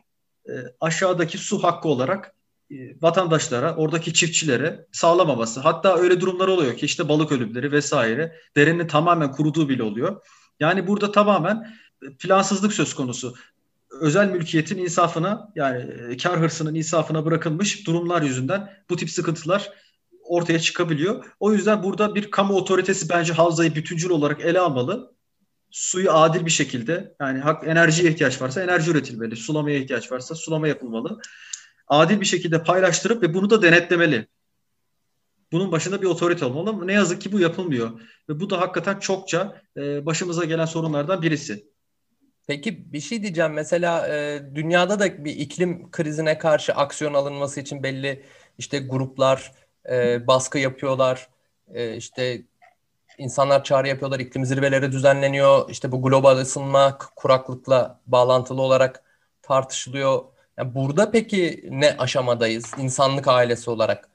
e, 0.48 0.52
aşağıdaki 0.80 1.38
su 1.38 1.62
hakkı 1.62 1.88
olarak 1.88 2.34
e, 2.70 2.74
vatandaşlara, 3.02 3.76
oradaki 3.76 4.14
çiftçilere 4.14 4.86
sağlamaması. 4.92 5.60
Hatta 5.60 5.96
öyle 5.96 6.20
durumlar 6.20 6.48
oluyor 6.48 6.76
ki 6.76 6.86
işte 6.86 7.08
balık 7.08 7.32
ölümleri 7.32 7.72
vesaire 7.72 8.36
derenin 8.56 8.86
tamamen 8.86 9.32
kuruduğu 9.32 9.68
bile 9.68 9.82
oluyor. 9.82 10.26
Yani 10.60 10.86
burada 10.86 11.12
tamamen 11.12 11.74
plansızlık 12.18 12.72
söz 12.72 12.94
konusu. 12.94 13.34
Özel 14.00 14.30
mülkiyetin 14.30 14.78
insafına 14.78 15.52
yani 15.54 15.92
e, 16.10 16.16
kar 16.16 16.40
hırsının 16.40 16.74
insafına 16.74 17.24
bırakılmış 17.24 17.86
durumlar 17.86 18.22
yüzünden 18.22 18.72
bu 18.90 18.96
tip 18.96 19.10
sıkıntılar 19.10 19.72
ortaya 20.24 20.58
çıkabiliyor. 20.58 21.24
O 21.40 21.52
yüzden 21.52 21.82
burada 21.82 22.14
bir 22.14 22.30
kamu 22.30 22.54
otoritesi 22.54 23.08
bence 23.08 23.32
havzayı 23.32 23.74
bütüncül 23.74 24.10
olarak 24.10 24.40
ele 24.40 24.60
almalı. 24.60 25.14
Suyu 25.70 26.12
adil 26.12 26.46
bir 26.46 26.50
şekilde 26.50 27.14
yani 27.20 27.38
hak 27.38 27.68
enerjiye 27.68 28.10
ihtiyaç 28.10 28.42
varsa 28.42 28.62
enerji 28.62 28.90
üretilmeli. 28.90 29.36
Sulamaya 29.36 29.78
ihtiyaç 29.78 30.12
varsa 30.12 30.34
sulama 30.34 30.68
yapılmalı. 30.68 31.20
Adil 31.88 32.20
bir 32.20 32.26
şekilde 32.26 32.62
paylaştırıp 32.62 33.22
ve 33.22 33.34
bunu 33.34 33.50
da 33.50 33.62
denetlemeli. 33.62 34.26
Bunun 35.52 35.72
başında 35.72 36.02
bir 36.02 36.06
otorite 36.06 36.44
olmalı 36.44 36.70
ama 36.70 36.84
ne 36.84 36.92
yazık 36.92 37.20
ki 37.22 37.32
bu 37.32 37.40
yapılmıyor. 37.40 38.00
Ve 38.28 38.40
bu 38.40 38.50
da 38.50 38.60
hakikaten 38.60 38.98
çokça 38.98 39.62
e, 39.76 40.06
başımıza 40.06 40.44
gelen 40.44 40.64
sorunlardan 40.64 41.22
birisi. 41.22 41.73
Peki 42.46 42.92
bir 42.92 43.00
şey 43.00 43.22
diyeceğim. 43.22 43.52
Mesela 43.52 44.08
e, 44.08 44.42
dünyada 44.54 44.98
da 44.98 45.24
bir 45.24 45.36
iklim 45.36 45.90
krizine 45.90 46.38
karşı 46.38 46.74
aksiyon 46.74 47.14
alınması 47.14 47.60
için 47.60 47.82
belli 47.82 48.22
işte 48.58 48.78
gruplar, 48.78 49.52
e, 49.90 50.26
baskı 50.26 50.58
yapıyorlar. 50.58 51.28
E, 51.74 51.96
işte 51.96 52.42
insanlar 53.18 53.64
çağrı 53.64 53.88
yapıyorlar. 53.88 54.20
İklim 54.20 54.44
zirveleri 54.44 54.92
düzenleniyor. 54.92 55.70
İşte 55.70 55.92
bu 55.92 56.02
global 56.02 56.38
ısınma 56.38 56.98
kuraklıkla 57.16 58.00
bağlantılı 58.06 58.62
olarak 58.62 59.02
tartışılıyor. 59.42 60.24
Yani 60.58 60.74
burada 60.74 61.10
peki 61.10 61.68
ne 61.70 61.96
aşamadayız 61.98 62.72
insanlık 62.78 63.28
ailesi 63.28 63.70
olarak? 63.70 64.08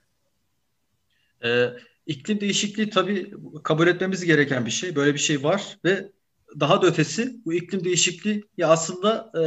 Ee, 1.43 1.65
iklim 2.05 2.41
değişikliği 2.41 2.89
tabii 2.89 3.33
kabul 3.63 3.87
etmemiz 3.87 4.25
gereken 4.25 4.65
bir 4.65 4.71
şey. 4.71 4.95
Böyle 4.95 5.13
bir 5.13 5.19
şey 5.19 5.43
var 5.43 5.77
ve 5.85 6.11
daha 6.59 6.81
da 6.81 6.87
ötesi 6.87 7.45
bu 7.45 7.53
iklim 7.53 7.83
değişikliği 7.83 8.43
ya 8.57 8.67
aslında 8.67 9.31
e, 9.35 9.43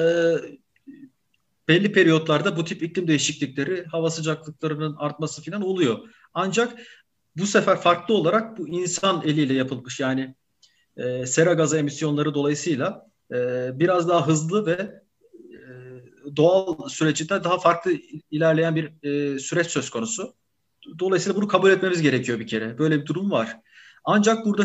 belli 1.69 1.93
periyotlarda 1.93 2.57
bu 2.57 2.65
tip 2.65 2.83
iklim 2.83 3.09
değişiklikleri, 3.09 3.85
hava 3.85 4.11
sıcaklıklarının 4.11 4.97
artması 4.97 5.43
falan 5.43 5.63
oluyor. 5.63 5.99
Ancak 6.35 6.79
bu 7.37 7.47
sefer 7.47 7.81
farklı 7.81 8.15
olarak 8.15 8.59
bu 8.59 8.69
insan 8.69 9.23
eliyle 9.25 9.55
yapılmış 9.55 10.01
yani 10.01 10.35
e, 10.97 11.27
sera 11.27 11.55
gazı 11.55 11.79
emisyonları 11.79 12.35
dolayısıyla 12.35 13.07
e, 13.33 13.71
biraz 13.79 14.09
daha 14.09 14.27
hızlı 14.27 14.67
ve 14.67 15.03
e, 15.53 15.61
doğal 16.37 16.89
sürecinde 16.89 17.45
daha 17.45 17.59
farklı 17.59 17.93
ilerleyen 18.31 18.77
bir 18.77 18.93
e, 19.03 19.39
süreç 19.39 19.67
söz 19.67 19.91
konusu. 19.91 20.35
Dolayısıyla 20.99 21.37
bunu 21.37 21.49
kabul 21.49 21.71
etmemiz 21.71 22.03
gerekiyor 22.03 22.39
bir 22.39 22.47
kere. 22.47 22.79
Böyle 22.79 23.01
bir 23.01 23.07
durum 23.07 23.31
var. 23.31 23.61
Ancak 24.05 24.47
burada 24.47 24.65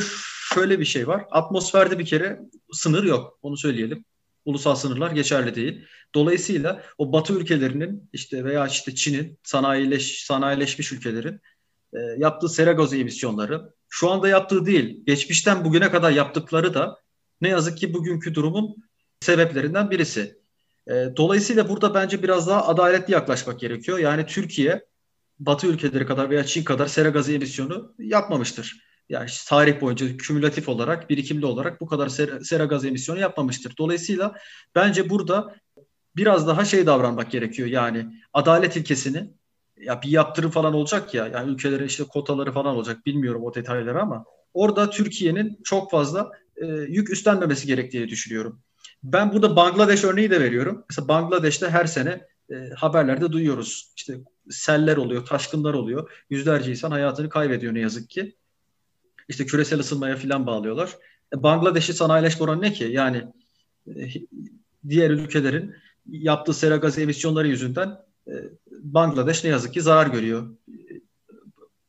şöyle 0.53 0.79
bir 0.79 0.85
şey 0.85 1.07
var. 1.07 1.25
Atmosferde 1.31 1.99
bir 1.99 2.05
kere 2.05 2.39
sınır 2.71 3.03
yok. 3.03 3.39
Onu 3.41 3.57
söyleyelim 3.57 4.05
ulusal 4.47 4.75
sınırlar 4.75 5.11
geçerli 5.11 5.55
değil. 5.55 5.85
Dolayısıyla 6.15 6.83
o 6.97 7.11
Batı 7.11 7.33
ülkelerinin 7.33 8.09
işte 8.13 8.43
veya 8.43 8.67
işte 8.67 8.95
Çin'in 8.95 9.39
sanayileş, 9.43 10.25
sanayileşmiş 10.25 10.91
ülkelerin 10.91 11.41
e, 11.93 11.99
yaptığı 12.17 12.49
sera 12.49 12.71
gazı 12.71 12.97
emisyonları 12.97 13.73
şu 13.89 14.09
anda 14.09 14.27
yaptığı 14.29 14.65
değil, 14.65 15.03
geçmişten 15.05 15.65
bugüne 15.65 15.91
kadar 15.91 16.11
yaptıkları 16.11 16.73
da 16.73 16.99
ne 17.41 17.49
yazık 17.49 17.77
ki 17.77 17.93
bugünkü 17.93 18.35
durumun 18.35 18.75
sebeplerinden 19.21 19.91
birisi. 19.91 20.37
E, 20.87 20.93
dolayısıyla 21.17 21.69
burada 21.69 21.93
bence 21.93 22.23
biraz 22.23 22.47
daha 22.47 22.67
adaletli 22.67 23.13
yaklaşmak 23.13 23.59
gerekiyor. 23.59 23.97
Yani 23.99 24.25
Türkiye 24.25 24.85
Batı 25.39 25.67
ülkeleri 25.67 26.05
kadar 26.05 26.29
veya 26.29 26.45
Çin 26.45 26.63
kadar 26.63 26.87
sera 26.87 27.09
gazı 27.09 27.33
emisyonu 27.33 27.93
yapmamıştır 27.99 28.86
yani 29.09 29.29
tarih 29.47 29.81
boyunca 29.81 30.17
kümülatif 30.17 30.69
olarak, 30.69 31.09
birikimli 31.09 31.45
olarak 31.45 31.81
bu 31.81 31.87
kadar 31.87 32.09
sera, 32.09 32.39
sera 32.43 32.65
gaz 32.65 32.85
emisyonu 32.85 33.19
yapmamıştır. 33.19 33.73
Dolayısıyla 33.77 34.35
bence 34.75 35.09
burada 35.09 35.55
biraz 36.15 36.47
daha 36.47 36.65
şey 36.65 36.85
davranmak 36.85 37.31
gerekiyor. 37.31 37.67
Yani 37.67 38.05
adalet 38.33 38.75
ilkesini 38.75 39.29
ya 39.77 40.01
bir 40.01 40.09
yaptırım 40.09 40.51
falan 40.51 40.73
olacak 40.73 41.13
ya 41.13 41.27
yani 41.27 41.51
ülkelere 41.51 41.85
işte 41.85 42.03
kotaları 42.03 42.51
falan 42.51 42.75
olacak 42.75 43.05
bilmiyorum 43.05 43.43
o 43.43 43.55
detayları 43.55 44.01
ama 44.01 44.25
orada 44.53 44.89
Türkiye'nin 44.89 45.59
çok 45.63 45.91
fazla 45.91 46.31
e, 46.55 46.65
yük 46.65 47.09
üstlenmemesi 47.09 47.67
gerektiğini 47.67 48.09
düşünüyorum. 48.09 48.61
Ben 49.03 49.33
burada 49.33 49.55
Bangladeş 49.55 50.03
örneği 50.03 50.31
de 50.31 50.39
veriyorum. 50.41 50.85
Mesela 50.89 51.07
Bangladeş'te 51.07 51.69
her 51.69 51.85
sene 51.85 52.21
e, 52.51 52.55
haberlerde 52.75 53.31
duyuyoruz. 53.31 53.91
İşte 53.95 54.17
seller 54.49 54.97
oluyor, 54.97 55.25
taşkınlar 55.25 55.73
oluyor. 55.73 56.11
Yüzlerce 56.29 56.71
insan 56.71 56.91
hayatını 56.91 57.29
kaybediyor 57.29 57.73
ne 57.73 57.79
yazık 57.79 58.09
ki 58.09 58.35
işte 59.27 59.45
küresel 59.45 59.79
ısınmaya 59.79 60.15
filan 60.15 60.47
bağlıyorlar. 60.47 60.97
E, 61.33 61.43
Bangladeş'i 61.43 61.93
sanayileşme 61.93 62.43
oranı 62.43 62.61
ne 62.61 62.73
ki? 62.73 62.83
Yani 62.83 63.23
e, 63.87 63.93
diğer 64.89 65.09
ülkelerin 65.09 65.75
yaptığı 66.07 66.53
sera 66.53 66.75
gazı 66.75 67.01
emisyonları 67.01 67.47
yüzünden 67.47 67.97
e, 68.27 68.33
Bangladeş 68.71 69.43
ne 69.43 69.49
yazık 69.49 69.73
ki 69.73 69.81
zarar 69.81 70.07
görüyor. 70.07 70.57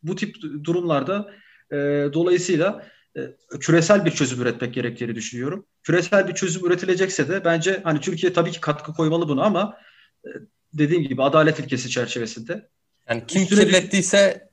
Bu 0.03 0.17
tip 0.17 0.37
durumlarda 0.65 1.31
e, 1.73 1.77
dolayısıyla 2.13 2.87
e, 3.17 3.21
küresel 3.61 4.05
bir 4.05 4.11
çözüm 4.11 4.41
üretmek 4.41 4.75
gerektiğini 4.75 5.15
düşünüyorum. 5.15 5.67
Küresel 5.83 6.29
bir 6.29 6.35
çözüm 6.35 6.67
üretilecekse 6.67 7.29
de 7.29 7.45
bence 7.45 7.81
hani 7.85 8.01
Türkiye 8.01 8.33
tabii 8.33 8.51
ki 8.51 8.61
katkı 8.61 8.93
koymalı 8.93 9.29
bunu 9.29 9.43
ama 9.43 9.79
e, 10.25 10.29
dediğim 10.73 11.03
gibi 11.03 11.23
adalet 11.23 11.59
ilkesi 11.59 11.91
çerçevesinde. 11.91 12.69
Yani 13.09 13.25
kim 13.27 13.43
Üstüne 13.43 13.65
kirlettiyse 13.65 14.49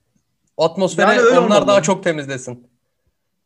atmosferi 0.57 1.07
yani 1.07 1.21
onlar 1.21 1.41
olmalı. 1.41 1.67
daha 1.67 1.81
çok 1.81 2.03
temizlesin. 2.03 2.74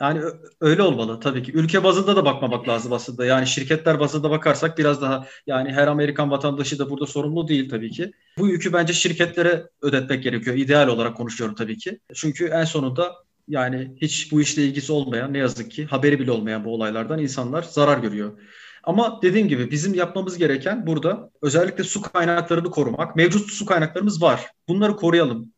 Yani 0.02 0.22
öyle 0.62 0.82
olmalı 0.82 1.20
tabii 1.20 1.44
ki. 1.44 1.52
Ülke 1.54 1.84
bazında 1.84 2.16
da 2.16 2.26
bakmamak 2.26 2.68
lazım 2.68 2.94
aslında. 2.94 3.26
Yani 3.26 3.48
şirketler 3.48 4.00
bazında 4.00 4.30
bakarsak 4.30 4.78
biraz 4.78 5.02
daha 5.02 5.28
yani 5.48 5.74
her 5.74 5.88
Amerikan 5.88 6.32
vatandaşı 6.32 6.80
da 6.80 6.90
burada 6.90 7.06
sorumlu 7.06 7.48
değil 7.48 7.70
tabii 7.70 7.92
ki. 7.92 8.12
Bu 8.38 8.48
yükü 8.48 8.74
bence 8.74 8.94
şirketlere 8.94 9.70
ödetmek 9.82 10.24
gerekiyor. 10.24 10.56
İdeal 10.56 10.88
olarak 10.88 11.18
konuşuyorum 11.18 11.56
tabii 11.56 11.78
ki. 11.78 12.00
Çünkü 12.14 12.46
en 12.46 12.64
sonunda 12.64 13.16
yani 13.48 13.96
hiç 14.02 14.32
bu 14.32 14.42
işle 14.42 14.64
ilgisi 14.64 14.92
olmayan 14.92 15.34
ne 15.34 15.38
yazık 15.38 15.72
ki 15.72 15.86
haberi 15.86 16.20
bile 16.20 16.32
olmayan 16.32 16.66
bu 16.66 16.74
olaylardan 16.74 17.20
insanlar 17.20 17.64
zarar 17.64 17.98
görüyor. 17.98 18.40
Ama 18.84 19.20
dediğim 19.22 19.48
gibi 19.48 19.72
bizim 19.72 19.94
yapmamız 19.94 20.38
gereken 20.38 20.88
burada 20.88 21.30
özellikle 21.42 21.84
su 21.84 22.02
kaynaklarını 22.02 22.72
korumak. 22.72 23.16
Mevcut 23.16 23.52
su 23.52 23.66
kaynaklarımız 23.66 24.22
var. 24.22 24.46
Bunları 24.68 24.96
koruyalım. 24.96 25.54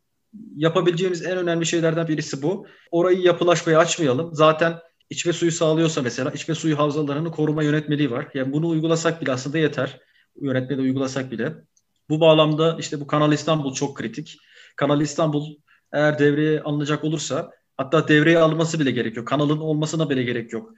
Yapabileceğimiz 0.55 1.25
en 1.25 1.37
önemli 1.37 1.65
şeylerden 1.65 2.07
birisi 2.07 2.41
bu. 2.41 2.67
Orayı 2.91 3.19
yapılaşmaya 3.19 3.79
açmayalım. 3.79 4.29
Zaten 4.33 4.79
içme 5.09 5.33
suyu 5.33 5.51
sağlıyorsa 5.51 6.01
mesela 6.01 6.31
içme 6.31 6.55
suyu 6.55 6.77
havzalarını 6.77 7.31
koruma 7.31 7.63
yönetmeliği 7.63 8.11
var. 8.11 8.27
Yani 8.33 8.53
bunu 8.53 8.67
uygulasak 8.67 9.21
bile 9.21 9.31
aslında 9.31 9.57
yeter. 9.57 9.99
Yönetmeliği 10.41 10.87
uygulasak 10.87 11.31
bile. 11.31 11.53
Bu 12.09 12.19
bağlamda 12.19 12.77
işte 12.79 12.99
bu 12.99 13.07
Kanal 13.07 13.33
İstanbul 13.33 13.73
çok 13.73 13.97
kritik. 13.97 14.37
Kanal 14.75 15.01
İstanbul 15.01 15.55
eğer 15.93 16.19
devreye 16.19 16.61
alınacak 16.61 17.03
olursa 17.03 17.51
hatta 17.77 18.07
devreye 18.07 18.39
alınması 18.39 18.79
bile 18.79 18.91
gerekiyor. 18.91 19.25
Kanalın 19.25 19.57
olmasına 19.57 20.09
bile 20.09 20.23
gerek 20.23 20.53
yok. 20.53 20.73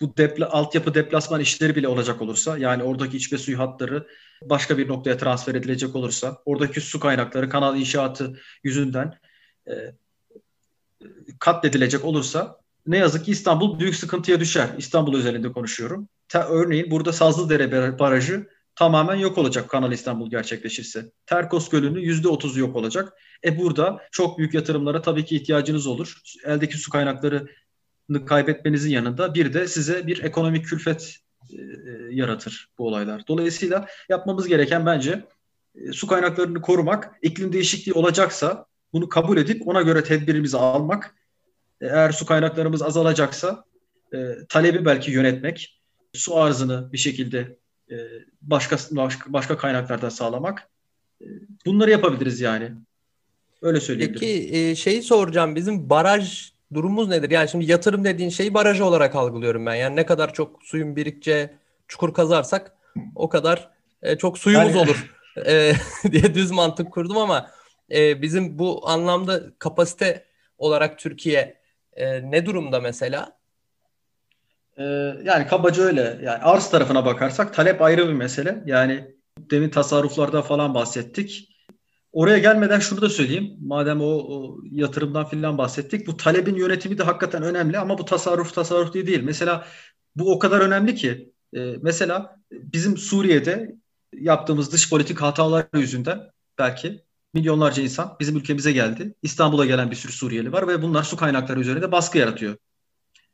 Bu 0.00 0.16
depla, 0.16 0.50
altyapı 0.50 0.94
deplasman 0.94 1.40
işleri 1.40 1.76
bile 1.76 1.88
olacak 1.88 2.22
olursa 2.22 2.58
yani 2.58 2.82
oradaki 2.82 3.16
içme 3.16 3.38
suyu 3.38 3.58
hatları 3.58 4.06
başka 4.42 4.78
bir 4.78 4.88
noktaya 4.88 5.16
transfer 5.16 5.54
edilecek 5.54 5.96
olursa 5.96 6.42
oradaki 6.44 6.80
su 6.80 7.00
kaynakları 7.00 7.48
kanal 7.48 7.76
inşaatı 7.76 8.40
yüzünden 8.64 9.18
e, 9.68 9.74
katledilecek 11.38 12.04
olursa 12.04 12.60
ne 12.86 12.98
yazık 12.98 13.24
ki 13.24 13.30
İstanbul 13.30 13.78
büyük 13.78 13.94
sıkıntıya 13.94 14.40
düşer. 14.40 14.68
İstanbul 14.78 15.16
özelinde 15.16 15.52
konuşuyorum. 15.52 16.08
Ta, 16.28 16.48
örneğin 16.48 16.90
burada 16.90 17.12
Sazlıdere 17.12 17.98
Barajı 17.98 18.48
tamamen 18.74 19.14
yok 19.14 19.38
olacak 19.38 19.70
Kanal 19.70 19.92
İstanbul 19.92 20.30
gerçekleşirse. 20.30 21.12
Terkos 21.26 21.68
Gölü'nün 21.68 22.00
%30'u 22.00 22.58
yok 22.58 22.76
olacak. 22.76 23.12
E 23.44 23.58
burada 23.58 24.00
çok 24.12 24.38
büyük 24.38 24.54
yatırımlara 24.54 25.02
tabii 25.02 25.24
ki 25.24 25.36
ihtiyacınız 25.36 25.86
olur. 25.86 26.20
Eldeki 26.44 26.78
su 26.78 26.90
kaynaklarını 26.90 27.48
kaybetmenizin 28.26 28.90
yanında 28.90 29.34
bir 29.34 29.54
de 29.54 29.68
size 29.68 30.06
bir 30.06 30.24
ekonomik 30.24 30.64
külfet 30.66 31.16
e, 31.52 31.62
yaratır 32.10 32.68
bu 32.78 32.86
olaylar. 32.86 33.22
Dolayısıyla 33.28 33.86
yapmamız 34.08 34.48
gereken 34.48 34.86
bence 34.86 35.24
e, 35.74 35.92
su 35.92 36.06
kaynaklarını 36.06 36.60
korumak, 36.60 37.14
iklim 37.22 37.52
değişikliği 37.52 37.92
olacaksa 37.92 38.66
bunu 38.92 39.08
kabul 39.08 39.36
edip 39.36 39.68
ona 39.68 39.82
göre 39.82 40.04
tedbirimizi 40.04 40.56
almak. 40.56 41.14
E, 41.80 41.86
eğer 41.86 42.12
su 42.12 42.26
kaynaklarımız 42.26 42.82
azalacaksa 42.82 43.64
e, 44.14 44.18
talebi 44.48 44.84
belki 44.84 45.10
yönetmek, 45.10 45.80
su 46.12 46.36
arzını 46.36 46.92
bir 46.92 46.98
şekilde 46.98 47.56
e, 47.90 47.96
başka, 48.42 48.76
başka 48.90 49.32
başka 49.32 49.56
kaynaklardan 49.56 50.08
sağlamak. 50.08 50.68
E, 51.20 51.26
bunları 51.66 51.90
yapabiliriz 51.90 52.40
yani. 52.40 52.72
Öyle 53.62 53.80
söyleyebilirim. 53.80 54.20
Peki 54.20 54.56
e, 54.56 54.74
şeyi 54.74 55.02
soracağım. 55.02 55.56
Bizim 55.56 55.90
baraj 55.90 56.55
durumumuz 56.74 57.08
nedir? 57.08 57.30
Yani 57.30 57.48
şimdi 57.48 57.70
yatırım 57.70 58.04
dediğin 58.04 58.30
şeyi 58.30 58.54
baraj 58.54 58.80
olarak 58.80 59.14
algılıyorum 59.14 59.66
ben. 59.66 59.74
Yani 59.74 59.96
ne 59.96 60.06
kadar 60.06 60.34
çok 60.34 60.62
suyun 60.62 60.96
birikçe 60.96 61.54
çukur 61.88 62.14
kazarsak 62.14 62.72
o 63.14 63.28
kadar 63.28 63.70
çok 64.18 64.38
suyumuz 64.38 64.74
yani... 64.74 64.78
olur 64.78 65.14
diye 66.12 66.34
düz 66.34 66.50
mantık 66.50 66.92
kurdum 66.92 67.16
ama 67.16 67.50
bizim 67.90 68.58
bu 68.58 68.88
anlamda 68.88 69.40
kapasite 69.58 70.24
olarak 70.58 70.98
Türkiye 70.98 71.60
ne 72.22 72.46
durumda 72.46 72.80
mesela? 72.80 73.36
Ee, 74.78 74.82
yani 75.24 75.46
kabaca 75.46 75.82
öyle. 75.82 76.18
Yani 76.22 76.42
arz 76.42 76.70
tarafına 76.70 77.04
bakarsak 77.04 77.54
talep 77.54 77.82
ayrı 77.82 78.08
bir 78.08 78.12
mesele. 78.12 78.62
Yani 78.66 79.14
demin 79.38 79.70
tasarruflarda 79.70 80.42
falan 80.42 80.74
bahsettik. 80.74 81.55
Oraya 82.16 82.38
gelmeden 82.38 82.78
şunu 82.78 83.00
da 83.00 83.08
söyleyeyim. 83.08 83.56
Madem 83.60 84.00
o, 84.00 84.04
o 84.04 84.58
yatırımdan 84.70 85.24
falan 85.24 85.58
bahsettik. 85.58 86.06
Bu 86.06 86.16
talebin 86.16 86.54
yönetimi 86.54 86.98
de 86.98 87.02
hakikaten 87.02 87.42
önemli 87.42 87.78
ama 87.78 87.98
bu 87.98 88.04
tasarruf 88.04 88.54
tasarruf 88.54 88.92
diye 88.94 89.06
değil. 89.06 89.22
Mesela 89.22 89.66
bu 90.14 90.32
o 90.32 90.38
kadar 90.38 90.60
önemli 90.60 90.94
ki 90.94 91.32
e, 91.56 91.60
mesela 91.82 92.36
bizim 92.52 92.96
Suriye'de 92.96 93.76
yaptığımız 94.12 94.72
dış 94.72 94.90
politik 94.90 95.22
hatalar 95.22 95.66
yüzünden 95.74 96.20
belki 96.58 97.04
milyonlarca 97.34 97.82
insan 97.82 98.16
bizim 98.20 98.36
ülkemize 98.36 98.72
geldi. 98.72 99.14
İstanbul'a 99.22 99.66
gelen 99.66 99.90
bir 99.90 99.96
sürü 99.96 100.12
Suriyeli 100.12 100.52
var 100.52 100.68
ve 100.68 100.82
bunlar 100.82 101.02
su 101.02 101.16
kaynakları 101.16 101.60
üzerinde 101.60 101.92
baskı 101.92 102.18
yaratıyor. 102.18 102.56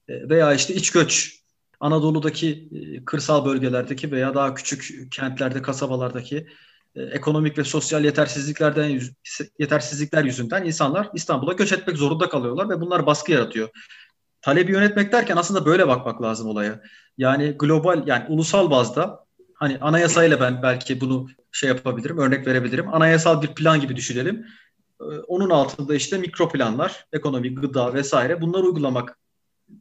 E, 0.09 0.29
veya 0.29 0.55
işte 0.55 0.75
iç 0.75 0.91
göç 0.91 1.41
Anadolu'daki 1.81 2.69
e, 2.73 3.05
kırsal 3.05 3.45
bölgelerdeki 3.45 4.13
veya 4.13 4.35
daha 4.35 4.55
küçük 4.55 5.13
kentlerde, 5.13 5.63
kasabalardaki 5.63 6.47
ekonomik 6.97 7.59
ve 7.59 7.65
sosyal 7.65 8.05
yetersizliklerden 8.05 9.01
yetersizlikler 9.59 10.25
yüzünden 10.25 10.65
insanlar 10.65 11.11
İstanbul'a 11.15 11.53
göç 11.53 11.73
etmek 11.73 11.97
zorunda 11.97 12.29
kalıyorlar 12.29 12.69
ve 12.69 12.81
bunlar 12.81 13.07
baskı 13.07 13.33
yaratıyor. 13.33 13.69
Talebi 14.43 14.73
yönetmek 14.73 15.13
derken 15.13 15.37
aslında 15.37 15.67
böyle 15.67 15.89
bakmak 15.89 16.23
lazım 16.23 16.49
olaya. 16.49 16.81
Yani 17.19 17.53
global 17.59 18.07
yani 18.07 18.25
ulusal 18.29 18.71
bazda 18.71 19.25
hani 19.55 19.79
anayasayla 19.79 20.41
ben 20.41 20.63
belki 20.63 21.01
bunu 21.01 21.27
şey 21.53 21.69
yapabilirim, 21.69 22.19
örnek 22.19 22.47
verebilirim. 22.47 22.95
Anayasal 22.95 23.43
bir 23.43 23.49
plan 23.49 23.81
gibi 23.81 23.97
düşünelim. 23.97 24.47
Onun 25.27 25.51
altında 25.51 25.95
işte 25.95 26.19
mikro 26.19 26.49
planlar, 26.49 27.07
ekonomi, 27.13 27.55
gıda 27.55 27.95
vesaire 27.95 28.41
bunları 28.41 28.63
uygulamak 28.63 29.19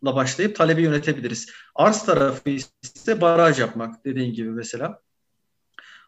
başlayıp 0.01 0.55
talebi 0.55 0.81
yönetebiliriz. 0.81 1.49
Arz 1.75 2.05
tarafı 2.05 2.49
ise 2.49 3.21
baraj 3.21 3.59
yapmak 3.59 4.05
dediğin 4.05 4.33
gibi 4.33 4.49
mesela. 4.49 4.99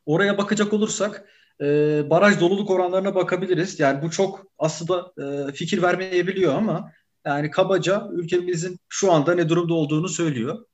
Oraya 0.06 0.38
bakacak 0.38 0.74
olursak 0.74 1.26
e, 1.62 1.66
baraj 2.10 2.40
doluluk 2.40 2.70
oranlarına 2.70 3.16
bakabiliriz. 3.16 3.80
Yani 3.80 4.02
bu 4.02 4.12
çok 4.12 4.46
aslında 4.58 5.14
e, 5.18 5.52
fikir 5.52 5.82
vermeyebiliyor 5.82 6.54
ama 6.54 6.92
yani 7.26 7.52
kabaca 7.52 8.08
ülkemizin 8.12 8.80
şu 8.90 9.12
anda 9.12 9.36
ne 9.36 9.50
durumda 9.50 9.74
olduğunu 9.74 10.10
söylüyor. 10.10 10.66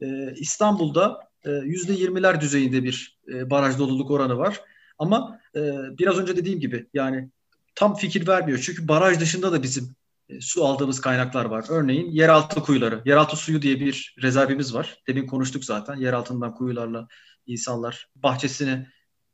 E, 0.00 0.32
İstanbul'da 0.32 1.20
e, 1.44 1.50
%20'ler 1.50 2.40
düzeyinde 2.40 2.82
bir 2.82 3.18
e, 3.34 3.50
baraj 3.50 3.78
doluluk 3.78 4.10
oranı 4.10 4.38
var. 4.38 4.60
Ama 4.98 5.40
e, 5.56 5.60
biraz 5.98 6.18
önce 6.18 6.36
dediğim 6.36 6.60
gibi 6.60 6.86
yani 6.94 7.30
tam 7.74 7.94
fikir 7.94 8.26
vermiyor. 8.26 8.58
Çünkü 8.58 8.88
baraj 8.88 9.20
dışında 9.20 9.52
da 9.52 9.62
bizim 9.62 9.96
e, 10.28 10.40
su 10.40 10.64
aldığımız 10.64 11.00
kaynaklar 11.00 11.44
var. 11.44 11.64
Örneğin 11.68 12.10
yeraltı 12.10 12.60
kuyuları. 12.60 13.02
Yeraltı 13.04 13.36
suyu 13.36 13.62
diye 13.62 13.80
bir 13.80 14.16
rezervimiz 14.22 14.74
var. 14.74 15.02
Demin 15.08 15.26
konuştuk 15.26 15.64
zaten. 15.64 15.96
Yer 15.96 16.12
altından 16.12 16.54
kuyularla 16.54 17.08
insanlar 17.46 18.08
bahçesini 18.16 18.86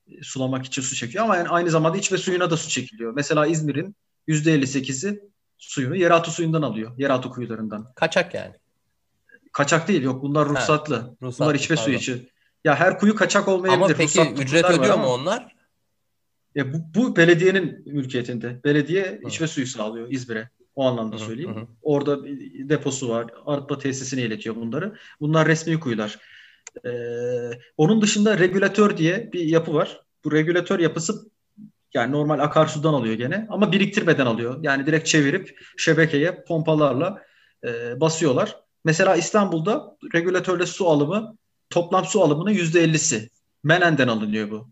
e, 0.07 0.22
sulamak 0.22 0.66
için 0.66 0.83
su 0.83 0.94
çekiyor 0.94 1.25
ama 1.25 1.37
yani 1.37 1.48
aynı 1.48 1.70
zamanda 1.70 1.98
içme 1.98 2.18
suyuna 2.18 2.51
da 2.51 2.57
su 2.57 2.68
çekiliyor. 2.68 3.12
Mesela 3.14 3.46
İzmir'in 3.46 3.96
%58'i 4.29 5.20
suyunu 5.59 5.96
yeraltı 5.96 6.31
suyundan 6.31 6.62
alıyor. 6.62 6.98
Yeraltı 6.98 7.29
kuyularından. 7.29 7.92
Kaçak 7.96 8.35
yani. 8.35 8.55
Kaçak 9.53 9.88
değil 9.88 10.03
yok 10.03 10.22
bunlar 10.22 10.48
ruhsatlı. 10.48 10.96
Ha, 10.96 11.11
ruhsatlı 11.22 11.44
bunlar 11.44 11.55
içme 11.55 11.77
pardon. 11.77 11.85
suyu 11.85 11.96
için. 11.96 12.29
Ya 12.64 12.77
her 12.81 12.98
kuyu 12.98 13.14
kaçak 13.14 13.48
olmayabilir. 13.48 13.85
Ama 13.85 13.87
peki 13.87 14.03
ruhsatlı 14.03 14.42
ücret 14.42 14.64
ödüyor 14.64 14.98
mu 14.98 15.07
onlar? 15.07 15.57
Ya 16.55 16.72
bu, 16.72 16.79
bu 16.94 17.16
belediyenin 17.16 17.83
mülkiyetinde. 17.87 18.61
Belediye 18.64 19.20
Hı. 19.22 19.29
içme 19.29 19.46
suyu 19.46 19.66
sağlıyor 19.66 20.11
İzmir'e. 20.11 20.51
O 20.75 20.85
anlamda 20.87 21.18
söyleyeyim. 21.18 21.57
Hı 21.57 21.61
hı. 21.61 21.66
Orada 21.83 22.25
deposu 22.68 23.09
var. 23.09 23.27
Arpa 23.46 23.79
tesisine 23.79 24.22
iletiyor 24.22 24.57
bunları. 24.57 24.96
Bunlar 25.20 25.48
resmi 25.48 25.81
kuyular. 25.81 26.18
Ee, 26.87 26.90
onun 27.76 28.02
dışında 28.02 28.38
regülatör 28.38 28.96
diye 28.96 29.32
bir 29.32 29.40
yapı 29.40 29.74
var. 29.74 30.00
Bu 30.24 30.32
regülatör 30.32 30.78
yapısı 30.78 31.30
yani 31.94 32.12
normal 32.12 32.38
akarsudan 32.38 32.94
alıyor 32.94 33.14
gene 33.14 33.46
ama 33.50 33.72
biriktirmeden 33.72 34.26
alıyor. 34.26 34.58
Yani 34.62 34.87
direkt 34.87 35.06
çevirip 35.06 35.58
şebekeye 35.76 36.44
pompalarla 36.48 37.22
e, 37.64 38.00
basıyorlar. 38.00 38.56
Mesela 38.85 39.16
İstanbul'da 39.16 39.96
regülatörle 40.14 40.66
su 40.66 40.88
alımı 40.88 41.37
toplam 41.70 42.04
su 42.04 42.22
alımının 42.22 42.50
yüzde 42.50 42.80
ellisi 42.80 43.28
Melen'den 43.64 44.08
alınıyor 44.08 44.50
bu. 44.50 44.68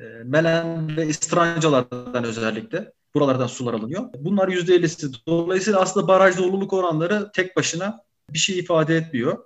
E, 0.00 0.04
Melen 0.24 0.96
ve 0.96 1.06
İstrancalardan 1.06 2.24
özellikle. 2.24 2.92
Buralardan 3.14 3.46
sular 3.46 3.74
alınıyor. 3.74 4.04
Bunlar 4.18 4.48
%50'si. 4.48 5.14
Dolayısıyla 5.26 5.80
aslında 5.80 6.08
baraj 6.08 6.38
doluluk 6.38 6.72
oranları 6.72 7.30
tek 7.34 7.56
başına 7.56 8.00
bir 8.30 8.38
şey 8.38 8.58
ifade 8.58 8.96
etmiyor. 8.96 9.44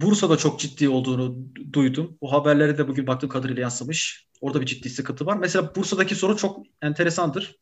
Bursa'da 0.00 0.36
çok 0.36 0.60
ciddi 0.60 0.88
olduğunu 0.88 1.36
duydum. 1.72 2.18
Bu 2.20 2.32
haberlere 2.32 2.78
de 2.78 2.88
bugün 2.88 3.06
baktığım 3.06 3.28
kadarıyla 3.28 3.62
yansımış. 3.62 4.28
Orada 4.40 4.60
bir 4.60 4.66
ciddi 4.66 4.90
sıkıntı 4.90 5.26
var. 5.26 5.36
Mesela 5.36 5.74
Bursa'daki 5.76 6.14
soru 6.14 6.36
çok 6.36 6.66
enteresandır. 6.82 7.56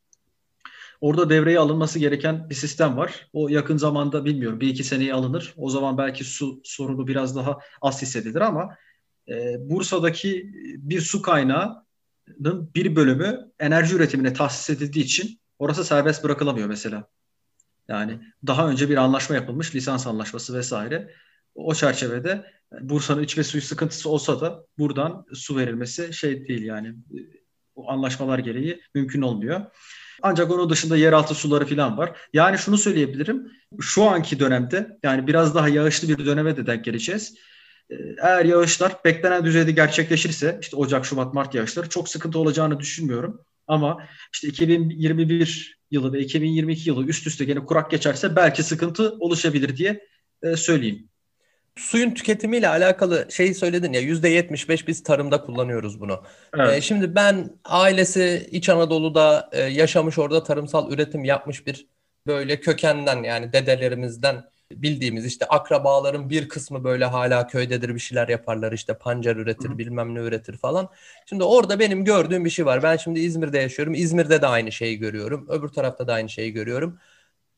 Orada 1.01 1.29
devreye 1.29 1.59
alınması 1.59 1.99
gereken 1.99 2.49
bir 2.49 2.55
sistem 2.55 2.97
var. 2.97 3.27
O 3.33 3.47
yakın 3.47 3.77
zamanda 3.77 4.25
bilmiyorum 4.25 4.59
bir 4.59 4.67
iki 4.67 4.83
seneye 4.83 5.13
alınır. 5.13 5.53
O 5.57 5.69
zaman 5.69 5.97
belki 5.97 6.23
su 6.23 6.61
sorunu 6.63 7.07
biraz 7.07 7.35
daha 7.35 7.59
az 7.81 8.01
hissedilir 8.01 8.41
ama 8.41 8.75
e, 9.29 9.55
Bursa'daki 9.59 10.51
bir 10.77 11.01
su 11.01 11.21
kaynağı 11.21 11.85
bir 12.75 12.95
bölümü 12.95 13.51
enerji 13.59 13.95
üretimine 13.95 14.33
tahsis 14.33 14.69
edildiği 14.69 15.05
için 15.05 15.39
orası 15.59 15.85
serbest 15.85 16.23
bırakılamıyor 16.23 16.67
mesela. 16.67 17.07
Yani 17.87 18.19
daha 18.47 18.69
önce 18.69 18.89
bir 18.89 18.97
anlaşma 18.97 19.35
yapılmış, 19.35 19.75
lisans 19.75 20.07
anlaşması 20.07 20.53
vesaire. 20.53 21.11
O 21.55 21.73
çerçevede 21.75 22.45
Bursa'nın 22.81 23.23
içme 23.23 23.43
suyu 23.43 23.61
sıkıntısı 23.61 24.09
olsa 24.09 24.41
da 24.41 24.65
buradan 24.77 25.25
su 25.33 25.57
verilmesi 25.57 26.13
şey 26.13 26.47
değil 26.47 26.63
yani 26.63 26.95
o 27.75 27.91
anlaşmalar 27.91 28.39
gereği 28.39 28.81
mümkün 28.95 29.21
olmuyor. 29.21 29.61
Ancak 30.21 30.51
onun 30.51 30.69
dışında 30.69 30.97
yeraltı 30.97 31.35
suları 31.35 31.65
falan 31.65 31.97
var. 31.97 32.17
Yani 32.33 32.57
şunu 32.57 32.77
söyleyebilirim. 32.77 33.51
Şu 33.81 34.03
anki 34.03 34.39
dönemde 34.39 34.97
yani 35.03 35.27
biraz 35.27 35.55
daha 35.55 35.69
yağışlı 35.69 36.09
bir 36.09 36.25
döneme 36.25 36.57
de 36.57 36.67
denk 36.67 36.85
geleceğiz. 36.85 37.35
E, 37.89 37.95
eğer 38.21 38.45
yağışlar 38.45 38.93
beklenen 39.05 39.45
düzeyde 39.45 39.71
gerçekleşirse 39.71 40.59
işte 40.61 40.75
Ocak, 40.75 41.05
Şubat, 41.05 41.33
Mart 41.33 41.55
yağışları 41.55 41.89
çok 41.89 42.09
sıkıntı 42.09 42.39
olacağını 42.39 42.79
düşünmüyorum. 42.79 43.41
Ama 43.67 44.03
işte 44.33 44.47
2021 44.47 45.79
yılı 45.91 46.13
ve 46.13 46.19
2022 46.19 46.89
yılı 46.89 47.05
üst 47.05 47.27
üste 47.27 47.45
gene 47.45 47.65
kurak 47.65 47.91
geçerse 47.91 48.35
belki 48.35 48.63
sıkıntı 48.63 49.15
oluşabilir 49.19 49.77
diye 49.77 50.07
e, 50.43 50.55
söyleyeyim. 50.55 51.09
Suyun 51.77 52.11
tüketimiyle 52.11 52.67
alakalı 52.67 53.27
şeyi 53.31 53.53
söyledin 53.55 53.93
ya 53.93 54.01
%75 54.01 54.87
biz 54.87 55.03
tarımda 55.03 55.41
kullanıyoruz 55.41 56.01
bunu. 56.01 56.23
Evet. 56.57 56.77
Ee, 56.77 56.81
şimdi 56.81 57.15
ben 57.15 57.49
ailesi 57.65 58.49
İç 58.51 58.69
Anadolu'da 58.69 59.49
e, 59.51 59.61
yaşamış 59.61 60.17
orada 60.17 60.43
tarımsal 60.43 60.91
üretim 60.91 61.23
yapmış 61.23 61.67
bir 61.67 61.87
böyle 62.27 62.59
kökenden 62.59 63.23
yani 63.23 63.53
dedelerimizden 63.53 64.43
bildiğimiz 64.71 65.25
işte 65.25 65.45
akrabaların 65.45 66.29
bir 66.29 66.49
kısmı 66.49 66.83
böyle 66.83 67.05
hala 67.05 67.47
köydedir 67.47 67.95
bir 67.95 67.99
şeyler 67.99 68.27
yaparlar 68.27 68.71
işte 68.71 68.97
pancar 68.97 69.35
üretir 69.35 69.69
Hı. 69.69 69.77
bilmem 69.77 70.15
ne 70.15 70.19
üretir 70.19 70.57
falan. 70.57 70.89
Şimdi 71.25 71.43
orada 71.43 71.79
benim 71.79 72.05
gördüğüm 72.05 72.45
bir 72.45 72.49
şey 72.49 72.65
var. 72.65 72.83
Ben 72.83 72.97
şimdi 72.97 73.19
İzmir'de 73.19 73.59
yaşıyorum. 73.59 73.93
İzmir'de 73.93 74.41
de 74.41 74.47
aynı 74.47 74.71
şeyi 74.71 74.97
görüyorum. 74.99 75.47
Öbür 75.49 75.67
tarafta 75.67 76.07
da 76.07 76.13
aynı 76.13 76.29
şeyi 76.29 76.53
görüyorum. 76.53 76.99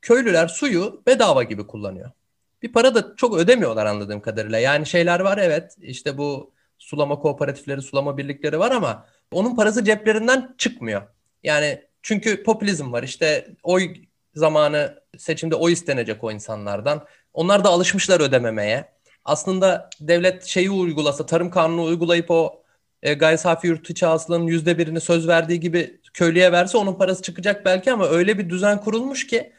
Köylüler 0.01 0.47
suyu 0.47 1.03
bedava 1.07 1.43
gibi 1.43 1.67
kullanıyor. 1.67 2.11
Bir 2.61 2.71
para 2.71 2.95
da 2.95 3.15
çok 3.15 3.37
ödemiyorlar 3.37 3.85
anladığım 3.85 4.21
kadarıyla. 4.21 4.59
Yani 4.59 4.85
şeyler 4.85 5.19
var 5.19 5.37
evet 5.37 5.75
işte 5.81 6.17
bu 6.17 6.53
sulama 6.77 7.19
kooperatifleri, 7.19 7.81
sulama 7.81 8.17
birlikleri 8.17 8.59
var 8.59 8.71
ama 8.71 9.05
onun 9.31 9.55
parası 9.55 9.83
ceplerinden 9.83 10.55
çıkmıyor. 10.57 11.01
Yani 11.43 11.81
çünkü 12.01 12.43
popülizm 12.43 12.91
var 12.91 13.03
işte 13.03 13.47
oy 13.63 13.93
zamanı 14.35 15.03
seçimde 15.17 15.55
oy 15.55 15.73
istenecek 15.73 16.23
o 16.23 16.31
insanlardan. 16.31 17.05
Onlar 17.33 17.63
da 17.63 17.69
alışmışlar 17.69 18.19
ödememeye. 18.19 18.97
Aslında 19.25 19.89
devlet 19.99 20.43
şeyi 20.45 20.71
uygulasa, 20.71 21.25
tarım 21.25 21.49
kanunu 21.49 21.83
uygulayıp 21.83 22.31
o 22.31 22.63
e, 23.03 23.13
gayri 23.13 23.37
safi 23.37 23.67
yurt 23.67 23.89
içi 23.89 24.05
yüzde 24.45 24.77
birini 24.77 25.01
söz 25.01 25.27
verdiği 25.27 25.59
gibi 25.59 26.01
köylüye 26.13 26.51
verse 26.51 26.77
onun 26.77 26.93
parası 26.93 27.21
çıkacak 27.21 27.65
belki 27.65 27.91
ama 27.91 28.07
öyle 28.07 28.37
bir 28.37 28.49
düzen 28.49 28.81
kurulmuş 28.81 29.27
ki 29.27 29.53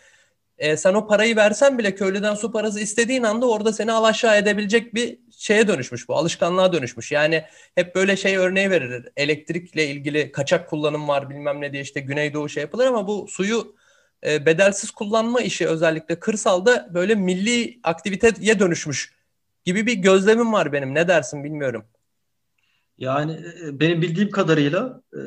e, 0.59 0.77
sen 0.77 0.95
o 0.95 1.07
parayı 1.07 1.37
versen 1.37 1.79
bile 1.79 1.95
köylüden 1.95 2.35
su 2.35 2.53
parası 2.53 2.81
istediğin 2.81 3.23
anda 3.23 3.51
orada 3.51 3.73
seni 3.73 3.93
alaşağı 3.93 4.37
edebilecek 4.37 4.95
bir 4.95 5.19
şeye 5.39 5.69
dönüşmüş 5.69 6.09
bu. 6.09 6.17
Alışkanlığa 6.17 6.73
dönüşmüş. 6.73 7.13
Yani 7.13 7.45
hep 7.75 7.95
böyle 7.95 8.17
şey 8.17 8.37
örneği 8.37 8.71
verir. 8.71 9.09
Elektrikle 9.17 9.87
ilgili 9.87 10.33
kaçak 10.33 10.71
kullanım 10.71 11.09
var 11.09 11.31
bilmem 11.31 11.61
ne 11.61 11.73
diye 11.73 11.83
işte 11.83 12.01
Güneydoğu 12.01 12.49
şey 12.49 12.61
yapılır 12.61 12.87
ama 12.87 13.07
bu 13.09 13.27
suyu 13.29 13.77
e, 14.27 14.47
bedelsiz 14.47 14.91
kullanma 14.91 15.41
işi 15.41 15.69
özellikle 15.69 16.21
kırsalda 16.21 16.89
böyle 16.95 17.15
milli 17.15 17.81
aktiviteye 17.83 18.59
dönüşmüş 18.59 19.13
gibi 19.65 19.87
bir 19.87 19.95
gözlemim 19.95 20.53
var 20.53 20.73
benim. 20.73 20.95
Ne 20.95 21.09
dersin 21.09 21.45
bilmiyorum. 21.45 21.85
Yani 22.99 23.33
e, 23.33 23.81
benim 23.81 24.03
bildiğim 24.03 24.31
kadarıyla 24.31 25.03
e, 25.15 25.19